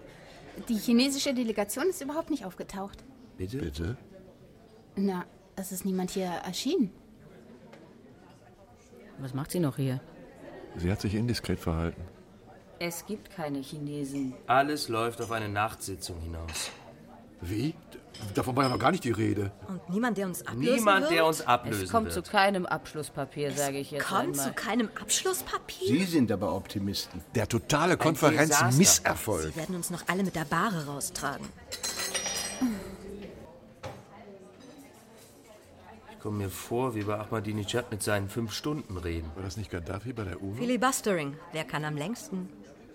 [0.68, 3.02] Die chinesische Delegation ist überhaupt nicht aufgetaucht.
[3.38, 3.59] Bitte?
[3.59, 3.96] Bitte?
[4.94, 5.24] Na,
[5.56, 6.92] es ist niemand hier erschienen.
[9.18, 10.00] Was macht sie noch hier?
[10.76, 12.02] Sie hat sich indiskret verhalten.
[12.79, 14.35] Es gibt keine Chinesen.
[14.46, 16.70] Alles läuft auf eine Nachtsitzung hinaus.
[17.40, 17.74] Wie?
[18.35, 19.52] Davon war ja noch gar nicht die Rede.
[19.68, 21.12] Und niemand, der uns ablösen Niemand, wird?
[21.12, 22.24] der uns ablösen Es kommt wird.
[22.26, 24.46] zu keinem Abschlusspapier, sage ich jetzt Kommt einmal.
[24.46, 25.87] zu keinem Abschlusspapier?
[25.88, 27.22] Sie sind aber Optimisten.
[27.35, 27.96] Der totale.
[27.98, 29.52] Konferenzmisserfolg.
[29.52, 31.46] Sie werden uns noch alle mit der Bahre raustragen.
[36.16, 39.31] Ich komme mir vor, wie bei Ahmadinejad mit seinen fünf Stunden reden.
[39.37, 40.55] War das nicht Gaddafi bei der UNO?
[40.55, 41.37] Filibustering.
[41.52, 42.48] Wer kann am längsten?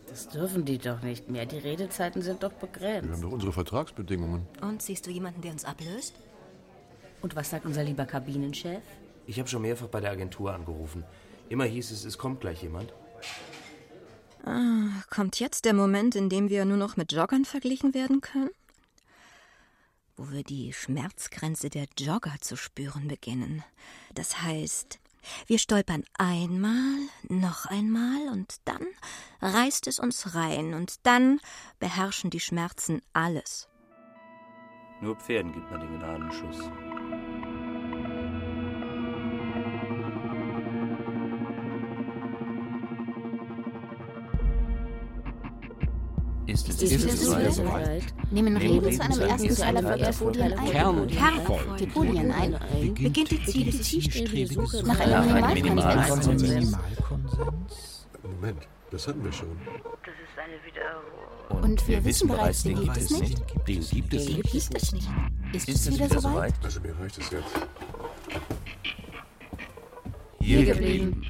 [0.09, 1.45] Das dürfen die doch nicht mehr.
[1.45, 3.09] Die Redezeiten sind doch Wir begrenzt.
[3.11, 4.45] haben doch unsere Vertragsbedingungen.
[4.61, 6.15] Und siehst du jemanden, der uns ablöst?
[7.21, 8.81] Und was sagt unser lieber Kabinenchef?
[9.27, 11.05] Ich habe schon mehrfach bei der Agentur angerufen.
[11.47, 12.91] Immer hieß es, es kommt gleich jemand.
[14.43, 18.49] Ah, kommt jetzt der Moment, in dem wir nur noch mit Joggern verglichen werden können?
[20.21, 23.63] Wo wir die Schmerzgrenze der Jogger zu spüren beginnen.
[24.13, 24.99] Das heißt,
[25.47, 28.85] wir stolpern einmal, noch einmal und dann
[29.41, 31.39] reißt es uns rein und dann
[31.79, 33.67] beherrschen die Schmerzen alles.
[35.01, 36.69] Nur Pferden gibt man den Gnadenschuss.
[46.51, 47.53] Ist es Ist es soweit?
[47.53, 48.03] soweit?
[48.31, 51.07] Nehmen Reden zu einem zu ersten ersten aller aller Folien ein.
[51.07, 51.75] Kernfolge.
[51.79, 52.55] Die Folien ein.
[52.95, 56.41] Beginnt die zielstrebige Suche Nach Nach einem Minimalkonsens.
[56.41, 58.07] Minimalkonsens.
[58.23, 59.47] Moment, das hatten wir schon.
[59.65, 61.63] Das ist eine Wiederholung.
[61.63, 63.39] Und wir wissen bereits, den gibt es nicht.
[63.67, 64.51] Den gibt es nicht.
[64.51, 65.09] gibt es nicht.
[65.53, 66.53] Ist Ist es wieder soweit?
[66.63, 67.45] Also mir reicht es jetzt.
[70.41, 71.23] Hier geblieben.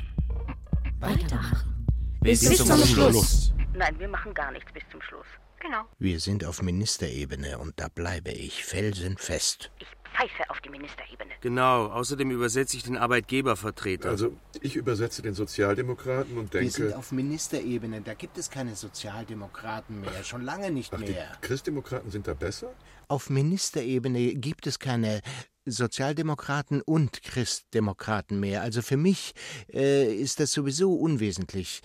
[0.99, 1.86] Weitermachen.
[2.21, 3.50] Bis zum Schluss.
[3.73, 5.27] Nein, wir machen gar nichts bis zum Schluss.
[5.60, 5.84] Genau.
[5.99, 9.71] Wir sind auf Ministerebene und da bleibe ich felsenfest.
[9.79, 11.31] Ich pfeife auf die Ministerebene.
[11.41, 14.10] Genau, außerdem übersetze ich den Arbeitgebervertreter.
[14.10, 16.97] Also, ich übersetze den Sozialdemokraten und Wir sind denke.
[16.97, 21.31] auf Ministerebene, da gibt es keine Sozialdemokraten mehr, schon lange nicht Ach, die mehr.
[21.41, 22.73] Christdemokraten sind da besser?
[23.07, 25.21] Auf Ministerebene gibt es keine
[25.65, 28.62] Sozialdemokraten und Christdemokraten mehr.
[28.63, 29.34] Also für mich
[29.71, 31.81] äh, ist das sowieso unwesentlich.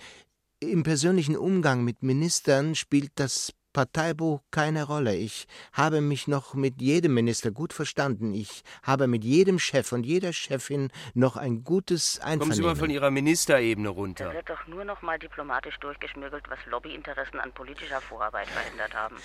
[0.59, 5.15] Im persönlichen Umgang mit Ministern spielt das Parteibuch keine Rolle.
[5.15, 8.33] Ich habe mich noch mit jedem Minister gut verstanden.
[8.33, 12.75] Ich habe mit jedem Chef und jeder Chefin noch ein gutes Kommen Sie mal Einvernehmen.
[12.75, 14.33] von Ihrer Ministerebene Da runter.
[14.33, 19.17] wird doch nur noch mal diplomatisch durchgeschmüggelt, was Lobbyinteressen an politischer Vorarbeit verhindert haben.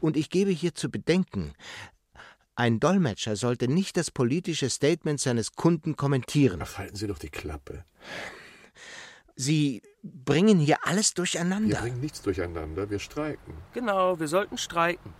[0.00, 1.52] Und ich gebe hier zu bedenken,
[2.56, 6.60] ein Dolmetscher sollte nicht das politische Statement seines Kunden kommentieren.
[6.60, 7.84] Ach, halten Sie doch die Klappe.
[9.36, 11.80] Sie bringen hier alles Wir durcheinander.
[11.80, 13.54] bringen nichts durcheinander, wir streiken.
[13.72, 15.14] Genau, wir sollten streiken.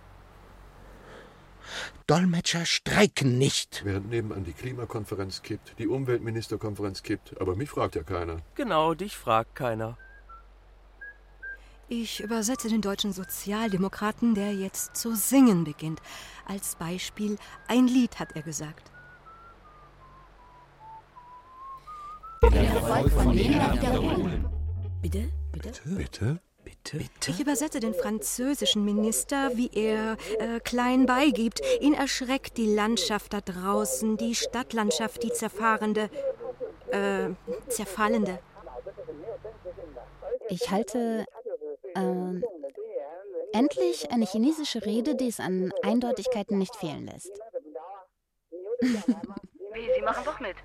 [2.07, 3.81] Dolmetscher streiken nicht.
[3.85, 8.41] Während nebenan die Klimakonferenz kippt, die Umweltministerkonferenz kippt, aber mich fragt ja keiner.
[8.55, 9.97] Genau, dich fragt keiner.
[11.87, 16.01] Ich übersetze den deutschen Sozialdemokraten, der jetzt zu singen beginnt.
[16.45, 18.91] Als Beispiel, ein Lied hat er gesagt.
[22.51, 24.45] Erfolg von Lena wiederholen.
[25.01, 25.29] Bitte?
[25.53, 25.71] Bitte?
[25.85, 26.39] Bitte?
[26.63, 26.97] Bitte?
[27.27, 31.61] Ich übersetze den französischen Minister, wie er äh, klein beigibt.
[31.79, 36.09] Ihn erschreckt die Landschaft da draußen, die Stadtlandschaft, die zerfahrende,
[36.91, 37.29] äh,
[37.69, 38.39] zerfallende.
[40.49, 41.25] Ich halte
[41.95, 42.43] ähm,
[43.53, 47.31] endlich eine chinesische Rede, die es an Eindeutigkeiten nicht fehlen lässt.
[50.03, 50.57] Sie machen doch mit.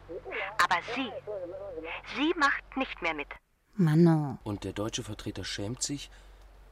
[0.65, 1.13] Aber Sie,
[2.17, 3.29] Sie macht nicht mehr mit.
[3.77, 4.39] Mano.
[4.43, 6.11] Und der deutsche Vertreter schämt sich.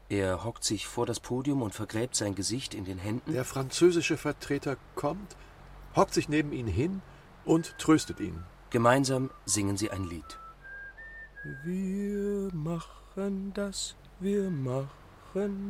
[0.09, 3.33] Er hockt sich vor das Podium und vergräbt sein Gesicht in den Händen.
[3.33, 5.37] Der französische Vertreter kommt,
[5.95, 7.03] hockt sich neben ihn hin
[7.45, 8.43] und tröstet ihn.
[8.71, 10.39] Gemeinsam singen sie ein Lied.
[11.63, 15.06] Wir machen das, wir machen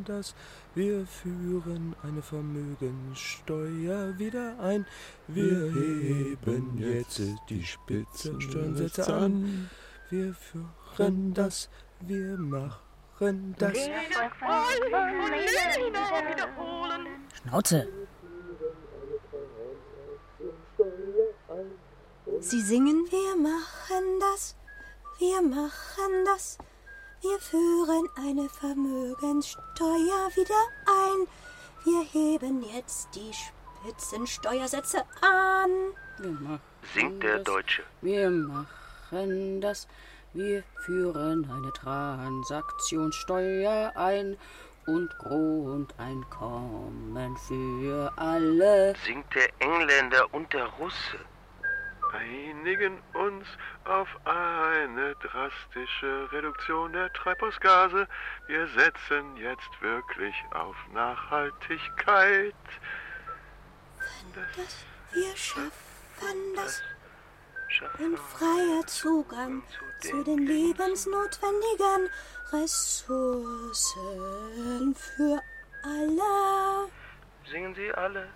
[0.05, 0.33] das,
[0.75, 4.85] wir führen eine Vermögenssteuer wieder ein.
[5.27, 9.69] Wir heben jetzt die Spitzensteuersätze an.
[10.09, 13.77] Wir führen das, wir machen das.
[17.43, 17.87] Schnauze.
[22.39, 24.55] Sie singen, wir machen das,
[25.17, 26.57] wir machen das,
[27.21, 31.27] wir führen eine Vermögenssteuer wieder ein.
[31.83, 33.31] Wir heben jetzt die
[33.83, 35.71] Spitzensteuersätze an.
[36.19, 36.61] Wir machen
[36.93, 37.83] Singt der das, Deutsche.
[38.01, 39.87] Wir machen das.
[40.33, 44.37] Wir führen eine Transaktionssteuer ein
[44.85, 48.93] und Grundeinkommen für alle.
[49.05, 51.17] Singt der Engländer und der Russe.
[52.13, 53.45] Einigen uns
[53.85, 58.07] auf eine drastische Reduktion der Treibhausgase.
[58.47, 62.55] Wir setzen jetzt wirklich auf Nachhaltigkeit.
[64.33, 66.81] Das wir schaffen das.
[67.99, 69.61] Und freier Zugang
[70.01, 72.09] zu den lebensnotwendigen
[72.53, 73.75] Ressourcen
[74.95, 75.41] für
[75.83, 76.89] alle.
[77.49, 78.29] Singen Sie alle.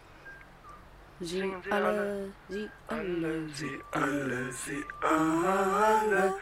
[1.24, 6.34] Sie Sie alle, sie alle, Sie alle, Sie alle.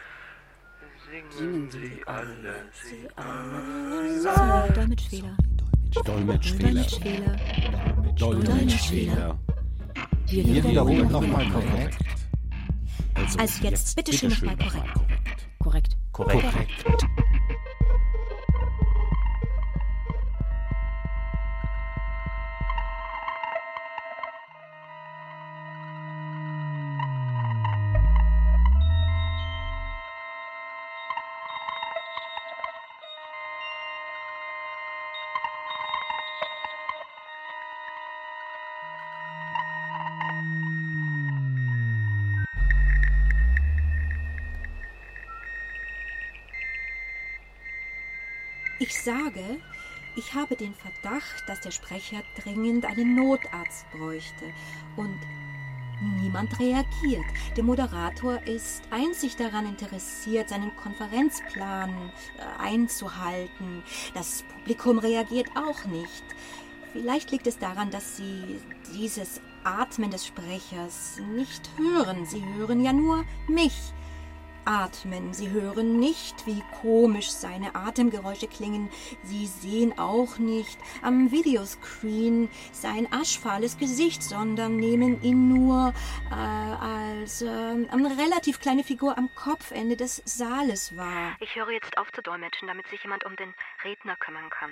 [1.36, 4.72] Singen Sie alle, Sie alle.
[4.74, 5.36] Dolmetschfehler.
[6.02, 7.36] Dolmetschfehler.
[8.16, 9.38] Dolmetschfehler.
[10.26, 11.98] Wir Wir wiederholen nochmal nochmal korrekt.
[13.38, 14.94] Also jetzt bitte schön nochmal korrekt.
[15.58, 15.96] Korrekt.
[16.12, 16.54] Korrekt.
[16.86, 17.29] Ich
[49.10, 49.60] sage,
[50.16, 54.44] ich habe den Verdacht, dass der Sprecher dringend einen Notarzt bräuchte.
[54.96, 55.18] Und
[56.22, 57.24] niemand reagiert.
[57.56, 63.82] Der Moderator ist einzig daran interessiert, seinen Konferenzplan äh, einzuhalten.
[64.14, 66.24] Das Publikum reagiert auch nicht.
[66.92, 68.60] Vielleicht liegt es daran, dass sie
[68.94, 72.24] dieses Atmen des Sprechers nicht hören.
[72.26, 73.92] Sie hören ja nur mich
[74.70, 75.34] atmen.
[75.34, 78.88] Sie hören nicht, wie komisch seine Atemgeräusche klingen.
[79.24, 85.92] Sie sehen auch nicht am Videoscreen sein aschfahles Gesicht, sondern nehmen ihn nur
[86.30, 91.36] äh, als äh, eine relativ kleine Figur am Kopfende des Saales wahr.
[91.40, 93.52] Ich höre jetzt auf zu dolmetschen, damit sich jemand um den
[93.84, 94.70] Redner kümmern kann.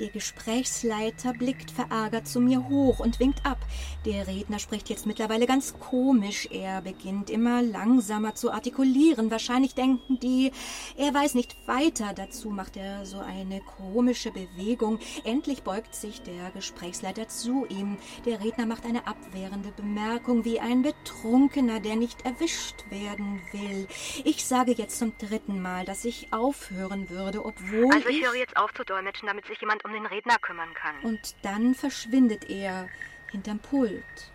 [0.00, 3.58] Der Gesprächsleiter blickt verärgert zu mir hoch und winkt ab.
[4.06, 6.48] Der Redner spricht jetzt mittlerweile ganz komisch.
[6.50, 9.30] Er beginnt immer langsamer zu artikulieren.
[9.30, 10.52] Wahrscheinlich denken die,
[10.96, 12.14] er weiß nicht weiter.
[12.14, 14.98] Dazu macht er so eine komische Bewegung.
[15.24, 17.98] Endlich beugt sich der Gesprächsleiter zu ihm.
[18.24, 23.86] Der Redner macht eine abwehrende Bemerkung wie ein Betrunkener, der nicht erwischt werden will.
[24.24, 28.56] Ich sage jetzt zum dritten Mal, dass ich aufhören würde, obwohl Also ich höre jetzt
[28.56, 30.98] auf zu dolmetschen, damit sich jemand um den Redner kümmern kann.
[31.02, 32.88] und dann verschwindet er
[33.30, 34.32] hinterm Pult.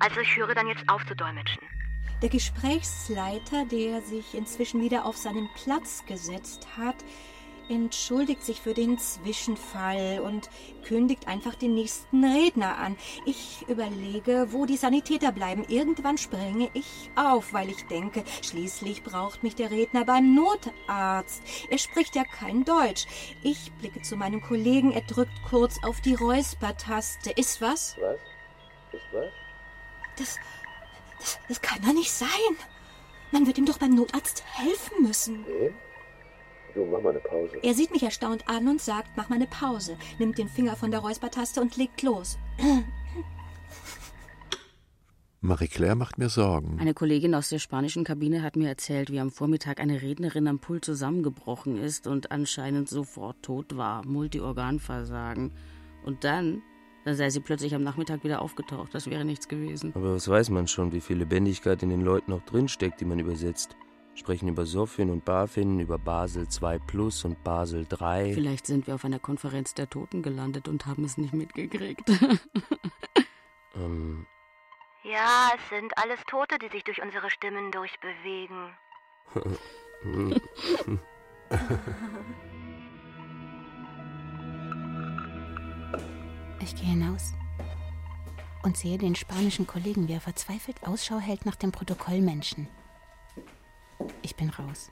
[0.00, 1.62] Also ich höre dann jetzt auf zu dolmetschen.
[2.22, 6.96] Der Gesprächsleiter, der sich inzwischen wieder auf seinen Platz gesetzt hat,
[7.70, 10.50] entschuldigt sich für den Zwischenfall und
[10.84, 12.96] kündigt einfach den nächsten Redner an.
[13.24, 15.64] Ich überlege, wo die Sanitäter bleiben.
[15.68, 21.42] Irgendwann springe ich auf, weil ich denke, schließlich braucht mich der Redner beim Notarzt.
[21.70, 23.06] Er spricht ja kein Deutsch.
[23.42, 27.30] Ich blicke zu meinem Kollegen, er drückt kurz auf die Räuspertaste.
[27.30, 27.96] Ist was?
[28.00, 28.18] Was?
[28.92, 29.32] Ist was?
[30.16, 30.36] Das,
[31.20, 32.28] das, das kann doch nicht sein.
[33.30, 35.42] Man wird ihm doch beim Notarzt helfen müssen.
[35.42, 35.72] Nee?
[36.74, 37.58] Du, mach mal eine Pause.
[37.62, 40.90] Er sieht mich erstaunt an und sagt, mach mal eine Pause, nimmt den Finger von
[40.90, 42.38] der Räuspertaste und legt los.
[45.42, 46.78] Marie-Claire macht mir Sorgen.
[46.78, 50.58] Eine Kollegin aus der spanischen Kabine hat mir erzählt, wie am Vormittag eine Rednerin am
[50.58, 55.52] Pult zusammengebrochen ist und anscheinend sofort tot war, Multiorganversagen.
[56.04, 56.60] Und dann,
[57.06, 58.94] dann sei sie plötzlich am Nachmittag wieder aufgetaucht.
[58.94, 59.92] Das wäre nichts gewesen.
[59.94, 63.18] Aber was weiß man schon, wie viel Lebendigkeit in den Leuten noch drinsteckt, die man
[63.18, 63.76] übersetzt?
[64.14, 68.34] Sprechen über Sophin und Bafin, über Basel 2 Plus und Basel 3.
[68.34, 72.10] Vielleicht sind wir auf einer Konferenz der Toten gelandet und haben es nicht mitgekriegt.
[73.76, 74.26] Ähm,
[75.04, 78.72] Ja, es sind alles Tote, die sich durch unsere Stimmen durchbewegen.
[86.62, 87.32] Ich gehe hinaus
[88.62, 92.68] und sehe den spanischen Kollegen, wie er verzweifelt Ausschau hält nach dem Protokollmenschen.
[94.22, 94.90] Ich bin raus.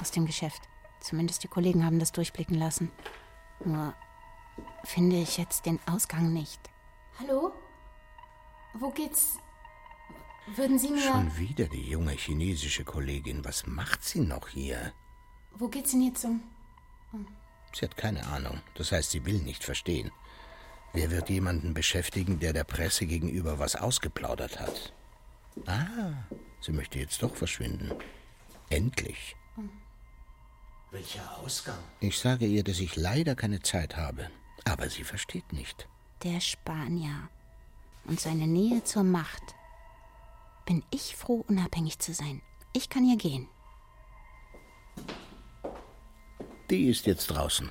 [0.00, 0.62] Aus dem Geschäft.
[1.00, 2.90] Zumindest die Kollegen haben das durchblicken lassen.
[3.64, 3.94] Nur
[4.84, 6.60] finde ich jetzt den Ausgang nicht.
[7.18, 7.52] Hallo?
[8.74, 9.38] Wo geht's?
[10.54, 11.00] Würden Sie mir.
[11.00, 13.44] Schon wieder die junge chinesische Kollegin.
[13.44, 14.92] Was macht sie noch hier?
[15.54, 16.42] Wo geht's denn jetzt um?
[17.72, 18.60] Sie hat keine Ahnung.
[18.74, 20.12] Das heißt, sie will nicht verstehen.
[20.92, 24.92] Wer wird jemanden beschäftigen, der der Presse gegenüber was ausgeplaudert hat?
[25.66, 26.24] Ah,
[26.60, 27.92] sie möchte jetzt doch verschwinden.
[28.70, 29.36] Endlich.
[30.90, 31.78] Welcher Ausgang?
[32.00, 34.30] Ich sage ihr, dass ich leider keine Zeit habe.
[34.64, 35.88] Aber sie versteht nicht.
[36.22, 37.28] Der Spanier
[38.04, 39.54] und seine Nähe zur Macht.
[40.64, 42.42] Bin ich froh, unabhängig zu sein.
[42.72, 43.48] Ich kann hier gehen.
[46.70, 47.70] Die ist jetzt draußen.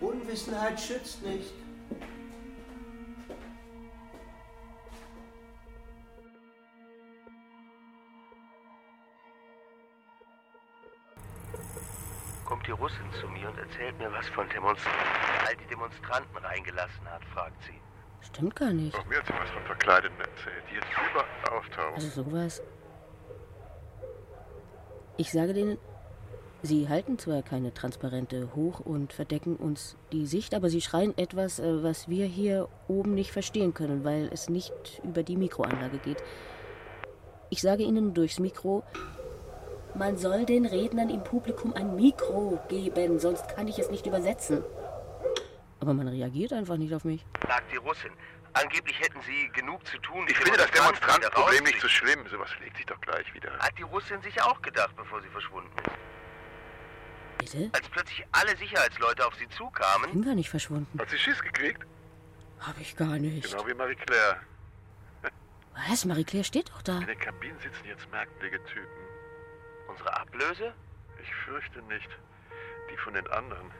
[0.00, 1.52] Unwissenheit schützt nicht.
[12.68, 15.00] Die Russin zu mir und erzählt mir was von Demonstranten.
[15.46, 17.80] All die Demonstranten reingelassen hat, fragt sie.
[18.20, 18.94] Stimmt gar nicht.
[18.94, 21.94] Auch mir hat sie was von Verkleideten erzählt, die jetzt überall auftauchen.
[21.94, 22.62] Also sowas.
[25.16, 25.78] Ich sage denen,
[26.62, 31.58] sie halten zwar keine Transparente hoch und verdecken uns die Sicht, aber sie schreien etwas,
[31.58, 36.22] äh, was wir hier oben nicht verstehen können, weil es nicht über die Mikroanlage geht.
[37.50, 38.84] Ich sage ihnen durchs Mikro,
[39.98, 44.62] man soll den Rednern im Publikum ein Mikro geben, sonst kann ich es nicht übersetzen.
[45.80, 47.24] Aber man reagiert einfach nicht auf mich.
[47.46, 48.10] Sagt die Russin.
[48.54, 50.26] Angeblich hätten sie genug zu tun.
[50.28, 52.26] Ich finde das Demonstranten Demonstrantenproblem nicht so schlimm.
[52.28, 53.52] Sowas legt sich doch gleich wieder.
[53.58, 57.52] Hat die Russin sich auch gedacht, bevor sie verschwunden ist.
[57.52, 57.70] Bitte?
[57.72, 60.10] Als plötzlich alle Sicherheitsleute auf sie zukamen.
[60.10, 60.98] Bin gar nicht verschwunden.
[60.98, 61.86] Hat sie Schiss gekriegt?
[62.60, 63.50] Hab ich gar nicht.
[63.50, 64.38] Genau wie Marie-Claire.
[65.88, 66.04] Was?
[66.04, 66.98] Marie-Claire steht doch da.
[66.98, 69.07] In den Kabinen sitzen jetzt merkwürdige Typen.
[69.88, 70.72] Unsere Ablöse?
[71.22, 72.08] Ich fürchte nicht.
[72.92, 73.70] Die von den anderen.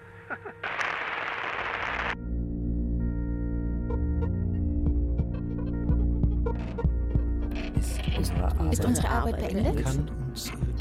[8.71, 9.87] Ist unsere Arbeit beendet?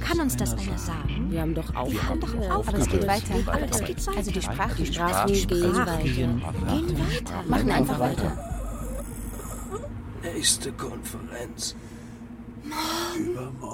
[0.01, 1.27] Kann uns das einer sagen?
[1.29, 1.91] Wir haben doch auf.
[1.91, 2.67] Wir haben doch auf.
[2.67, 3.33] Aber es geht weiter.
[3.47, 4.17] Aber es geht weiter.
[4.17, 5.97] Also die Sprache, Die Straßen gehen weiter.
[6.03, 7.43] Gehen weiter.
[7.47, 8.37] Machen einfach weiter.
[10.23, 11.75] Nächste Konferenz.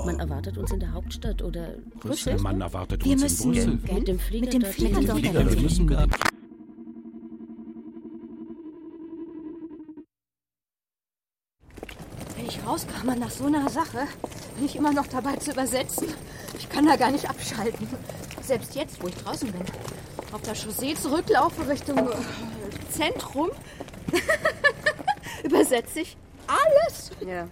[0.06, 2.39] Man erwartet uns in der Hauptstadt oder Brüssel.
[2.39, 3.96] Man erwartet Wir uns müssen in Brüssel.
[3.96, 4.64] Mit dem Flieger Mit dem.
[4.64, 5.34] Flieger dorthin.
[5.34, 6.10] Wir müssen mit dem
[12.36, 14.08] Wenn ich rauskam nach so einer Sache,
[14.56, 16.08] bin ich immer noch dabei zu übersetzen.
[16.58, 17.88] Ich kann da gar nicht abschalten.
[18.41, 19.62] Selbst jetzt, wo ich draußen bin.
[20.32, 22.12] Auf der Chaussee zurücklaufe Richtung äh,
[22.89, 23.50] Zentrum,
[25.44, 26.18] übersetze ich
[26.48, 27.12] alles.
[27.26, 27.48] Ja.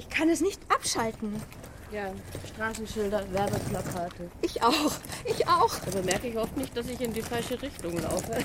[0.00, 1.42] Ich kann es nicht abschalten.
[1.92, 2.10] Ja,
[2.54, 4.30] Straßenschilder, Werbeplakate.
[4.40, 4.92] Ich auch.
[5.26, 5.78] Ich auch.
[5.84, 8.32] Da bemerke ich oft nicht, dass ich in die falsche Richtung laufe.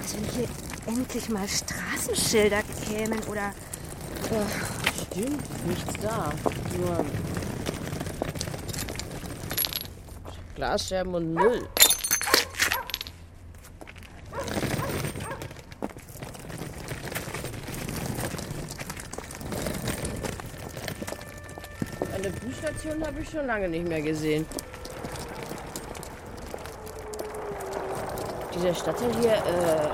[0.00, 0.48] Also wenn hier
[0.86, 3.52] endlich mal Straßenschilder kämen oder
[5.12, 6.32] Stimmt, nichts da.
[6.78, 7.04] Nur
[10.56, 11.68] Glasscherben und Müll.
[22.26, 24.44] Eine Busstation habe ich schon lange nicht mehr gesehen.
[28.52, 29.88] Dieser Stadtteil hier, äh,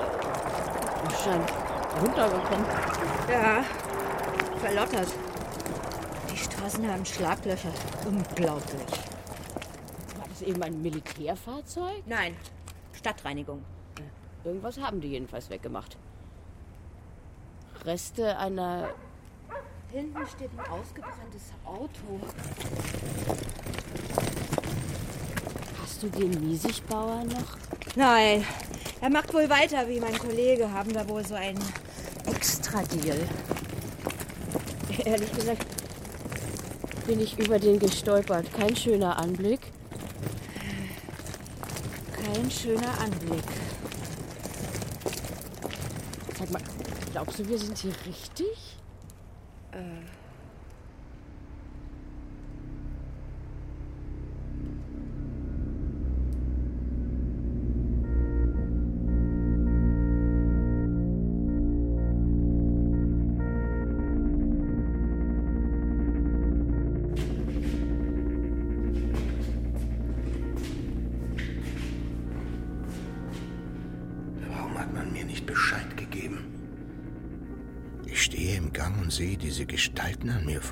[1.23, 1.47] scheint
[2.01, 2.65] runtergekommen.
[3.29, 3.63] Ja,
[4.59, 5.09] verlottert.
[6.31, 7.71] Die Straßen haben Schlaglöcher.
[8.07, 8.91] Unglaublich.
[10.17, 12.01] War das eben ein Militärfahrzeug?
[12.07, 12.35] Nein,
[12.93, 13.63] Stadtreinigung.
[14.43, 15.97] Irgendwas haben die jedenfalls weggemacht.
[17.85, 18.89] Reste einer.
[19.93, 22.19] Hinten steht ein ausgebranntes Auto.
[25.79, 27.57] Hast du den Miesigbauer noch?
[27.95, 28.43] Nein,
[29.01, 30.71] er macht wohl weiter wie mein Kollege.
[30.71, 31.59] Haben wir wohl so einen
[32.25, 33.19] Extra-Deal.
[35.05, 35.63] Ehrlich gesagt
[37.05, 38.51] bin ich über den gestolpert.
[38.51, 39.59] Kein schöner Anblick.
[42.15, 43.43] Kein schöner Anblick.
[46.39, 46.61] Sag mal,
[47.11, 48.79] glaubst du, wir sind hier richtig?
[49.73, 50.22] Äh.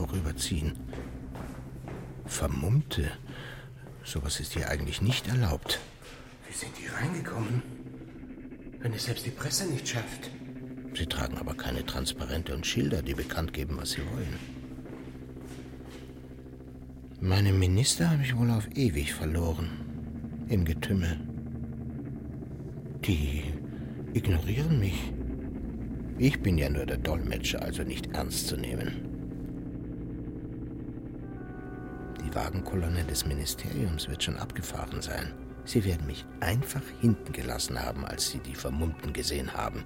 [0.01, 0.73] Vorüberziehen.
[2.25, 3.11] Vermummte.
[4.03, 5.79] Sowas ist hier eigentlich nicht erlaubt.
[6.47, 7.61] Wie sind die reingekommen?
[8.79, 10.31] Wenn es selbst die Presse nicht schafft.
[10.95, 14.39] Sie tragen aber keine Transparente und Schilder, die bekannt geben, was sie wollen.
[17.19, 19.69] Meine Minister habe ich wohl auf ewig verloren.
[20.49, 21.19] Im Getümmel.
[23.05, 23.43] Die
[24.13, 25.13] ignorieren mich.
[26.17, 29.10] Ich bin ja nur der Dolmetscher, also nicht ernst zu nehmen.
[32.31, 35.33] Die Wagenkolonne des Ministeriums wird schon abgefahren sein.
[35.65, 39.83] Sie werden mich einfach hinten gelassen haben, als sie die Vermummten gesehen haben.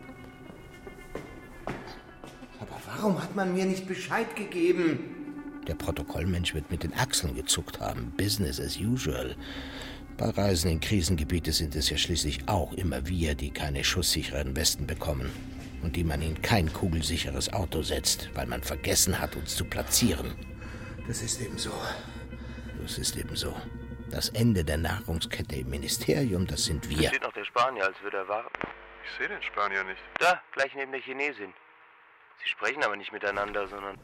[2.60, 5.00] Aber warum hat man mir nicht Bescheid gegeben?
[5.68, 8.14] Der Protokollmensch wird mit den Achseln gezuckt haben.
[8.16, 9.36] Business as usual.
[10.16, 14.86] Bei Reisen in Krisengebiete sind es ja schließlich auch immer wir, die keine schusssicheren Westen
[14.86, 15.32] bekommen
[15.82, 20.36] und die man in kein kugelsicheres Auto setzt, weil man vergessen hat, uns zu platzieren.
[21.08, 21.72] Das ist eben so.
[22.86, 23.60] Das ist eben so.
[24.12, 27.08] Das Ende der Nahrungskette im Ministerium, das sind Da wir.
[27.08, 28.68] steht noch der Spanier, als würde er warten.
[29.04, 30.00] Ich sehe den Spanier nicht.
[30.20, 31.52] Da, gleich neben der Chinesin.
[32.44, 33.98] Sie sprechen aber nicht miteinander, sondern.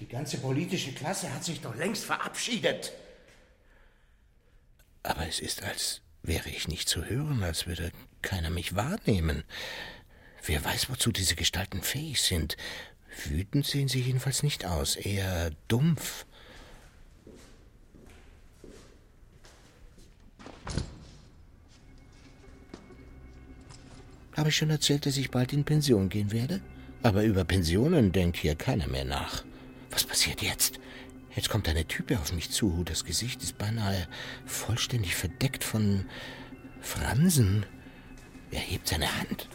[0.00, 2.92] Die ganze politische Klasse hat sich doch längst verabschiedet.
[5.04, 9.44] Aber es ist, als wäre ich nicht zu hören, als würde keiner mich wahrnehmen.
[10.44, 12.56] Wer weiß, wozu diese Gestalten fähig sind.
[13.26, 16.26] Wütend sehen sie jedenfalls nicht aus, eher dumpf.
[24.36, 26.60] Habe ich schon erzählt, dass ich bald in Pension gehen werde?
[27.02, 29.44] Aber über Pensionen denkt hier keiner mehr nach.
[29.90, 30.80] Was passiert jetzt?
[31.36, 32.82] Jetzt kommt eine Type auf mich zu.
[32.84, 34.08] Das Gesicht ist beinahe
[34.46, 36.06] vollständig verdeckt von
[36.80, 37.66] Fransen.
[38.50, 39.48] Er hebt seine Hand.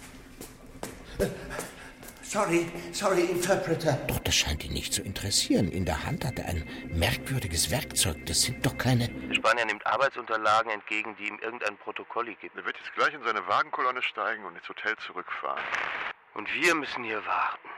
[2.30, 3.94] Sorry, sorry, Interpreter.
[4.06, 5.72] Doch das scheint ihn nicht zu interessieren.
[5.72, 6.64] In der Hand hat er ein
[6.94, 8.24] merkwürdiges Werkzeug.
[8.28, 9.08] Das sind doch keine.
[9.10, 12.56] Der Spanier nimmt Arbeitsunterlagen entgegen, die ihm irgendein Protokolli gibt.
[12.56, 15.64] Er wird jetzt gleich in seine Wagenkolonne steigen und ins Hotel zurückfahren.
[16.36, 17.70] Und wir müssen hier warten.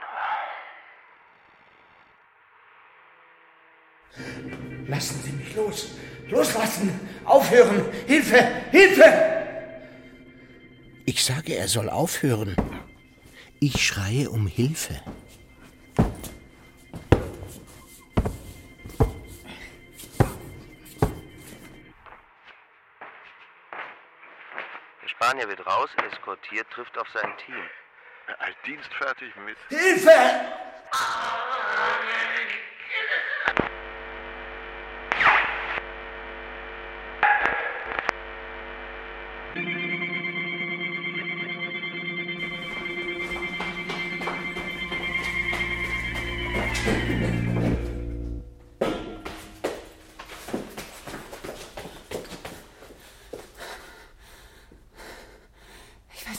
[4.86, 5.92] Lassen Sie mich los.
[6.28, 7.00] Loslassen.
[7.24, 7.90] Aufhören.
[8.06, 8.36] Hilfe.
[8.70, 9.32] Hilfe.
[11.06, 12.54] Ich sage, er soll aufhören.
[13.64, 15.00] Ich schreie um Hilfe.
[25.00, 27.64] Der Spanier wird raus, eskortiert, trifft auf sein Team.
[28.40, 29.56] Als dienstfertig mit.
[29.68, 30.10] Hilfe!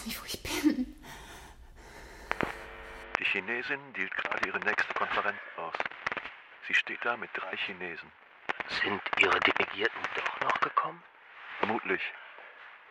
[0.03, 0.95] Weiß nicht, wo ich bin.
[3.19, 5.73] Die Chinesin dealt gerade ihre nächste Konferenz aus.
[6.67, 8.11] Sie steht da mit drei Chinesen.
[8.81, 11.01] Sind Ihre Delegierten doch noch gekommen?
[11.59, 12.01] Vermutlich.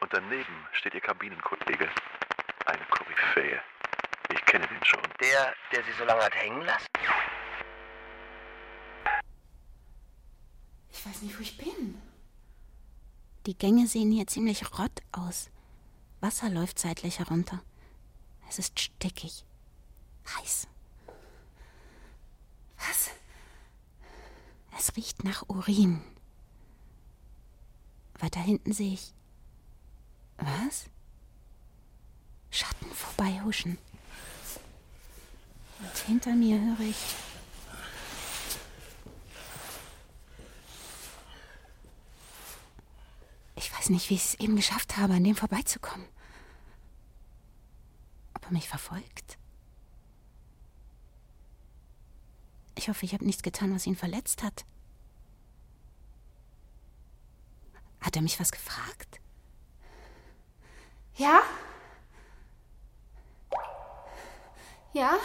[0.00, 1.88] Und daneben steht ihr Kabinenkollege.
[2.66, 3.60] Eine Koryphäe.
[4.32, 5.02] Ich kenne den schon.
[5.20, 6.86] Der, der Sie so lange hat hängen lassen?
[10.90, 12.00] Ich weiß nicht, wo ich bin.
[13.46, 15.50] Die Gänge sehen hier ziemlich rott aus.
[16.22, 17.60] Wasser läuft seitlich herunter.
[18.48, 19.44] Es ist stickig.
[20.36, 20.68] Heiß.
[22.78, 23.10] Was?
[24.78, 26.00] Es riecht nach Urin.
[28.20, 29.12] Weiter hinten sehe ich.
[30.36, 30.84] Was?
[32.50, 33.76] Schatten vorbeihuschen.
[35.80, 37.16] Und hinter mir höre ich.
[43.83, 46.07] Weiß nicht, wie ich es eben geschafft habe, an dem vorbeizukommen.
[48.33, 49.39] Ob er mich verfolgt?
[52.76, 54.64] Ich hoffe, ich habe nichts getan, was ihn verletzt hat.
[58.01, 59.20] Hat er mich was gefragt?
[61.16, 61.43] Ja?
[64.93, 65.18] Ja?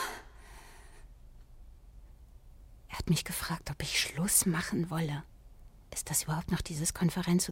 [2.88, 5.24] Er hat mich gefragt, ob ich Schluss machen wolle.
[5.94, 7.52] Ist das überhaupt noch dieses Konferenz?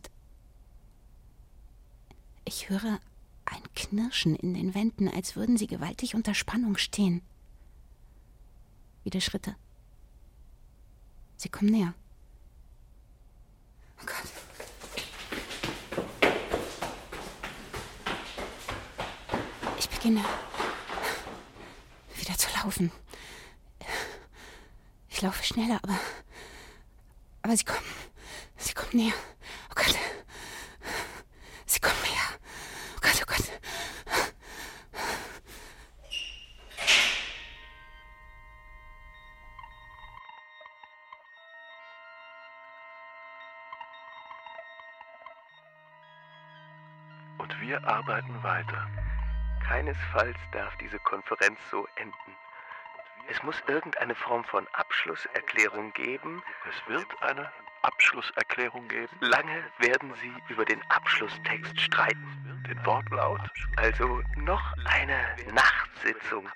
[2.45, 2.99] Ich höre
[3.45, 7.21] ein Knirschen in den Wänden, als würden sie gewaltig unter Spannung stehen.
[9.03, 9.55] Wieder Schritte.
[11.37, 11.93] Sie kommen näher.
[14.01, 14.31] Oh Gott.
[19.79, 20.23] Ich beginne
[22.17, 22.91] wieder zu laufen.
[25.09, 25.99] Ich laufe schneller, aber.
[27.41, 27.85] Aber sie kommen.
[28.57, 29.13] Sie kommen näher.
[29.69, 29.95] Oh Gott.
[47.75, 48.87] Wir arbeiten weiter.
[49.67, 52.35] Keinesfalls darf diese Konferenz so enden.
[53.27, 56.41] Es muss irgendeine Form von Abschlusserklärung geben.
[56.69, 57.51] Es wird eine
[57.81, 59.09] Abschlusserklärung geben.
[59.19, 62.63] Lange werden Sie über den Abschlusstext streiten.
[62.69, 63.41] Den Wortlaut.
[63.75, 66.47] Also noch eine Nachtsitzung.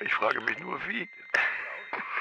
[0.00, 1.08] Ich frage mich nur, wie.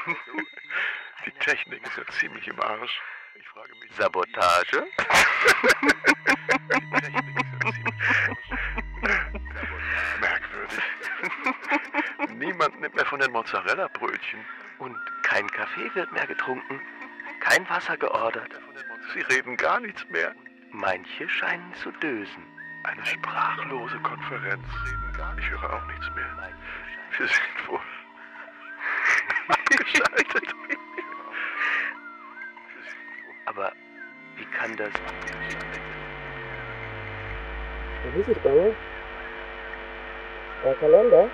[1.26, 3.02] Die Technik ist ja ziemlich im Arsch.
[3.40, 4.88] Ich frage mich, Sabotage?
[6.72, 9.40] Die Technik ist ja ziemlich im Arsch.
[10.20, 10.84] Merkwürdig.
[12.36, 14.40] Niemand nimmt mehr von den Mozzarella-Brötchen.
[14.80, 16.82] Und kein Kaffee wird mehr getrunken.
[17.40, 18.52] Kein Wasser geordert.
[19.14, 20.34] Sie reden gar nichts mehr.
[20.72, 22.44] Manche scheinen zu dösen.
[22.84, 24.68] Eine sprachlose Konferenz.
[25.38, 26.54] Ich höre auch nichts mehr.
[27.18, 27.80] Wir sind wohl
[29.48, 30.56] abgeschaltet.
[34.68, 34.94] wie kann das...
[38.04, 38.74] Was ist es, Bauer?
[40.64, 41.30] Der Kalender?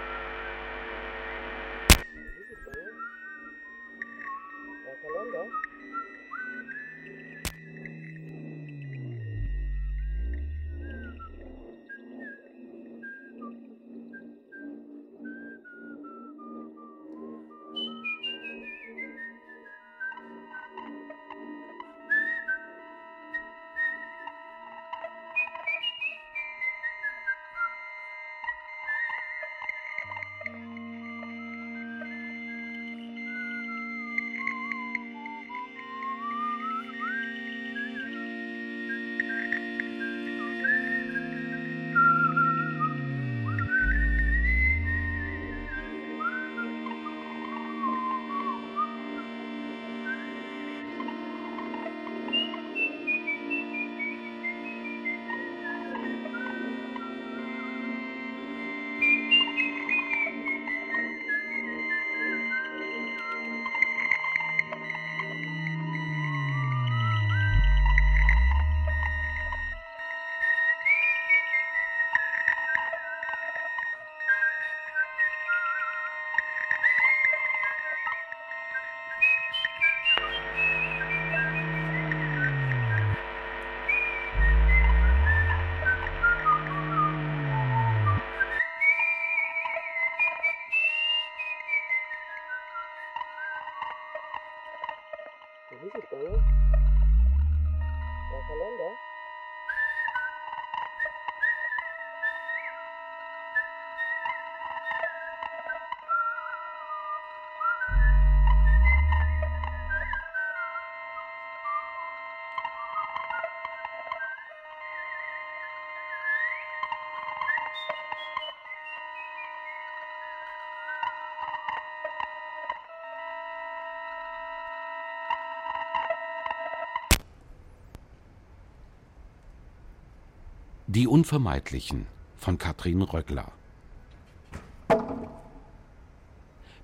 [130.95, 132.05] Die Unvermeidlichen
[132.37, 133.51] von Katrin Röckler.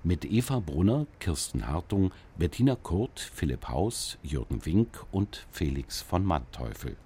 [0.02, 6.96] Mit Eva Brunner, Kirsten Hartung, Bettina Kurt, Philipp Haus, Jürgen Wink und Felix von Manteuffel.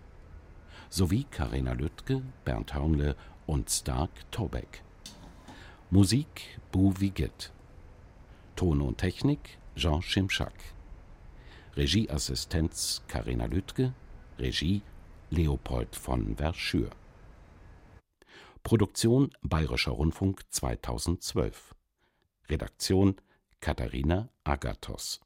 [0.88, 4.82] Sowie Karina Lüttke, Bernd Hörnle und Stark Tobeck.
[5.90, 7.52] Musik Bu Wiget.
[8.56, 10.54] Ton und Technik Jean Schimschak.
[11.76, 13.92] Regieassistenz Karina Lüttke.
[14.38, 14.80] Regie
[15.34, 16.90] Leopold von Verschür.
[18.62, 21.74] Produktion Bayerischer Rundfunk 2012.
[22.48, 23.16] Redaktion
[23.60, 25.20] Katharina Agathos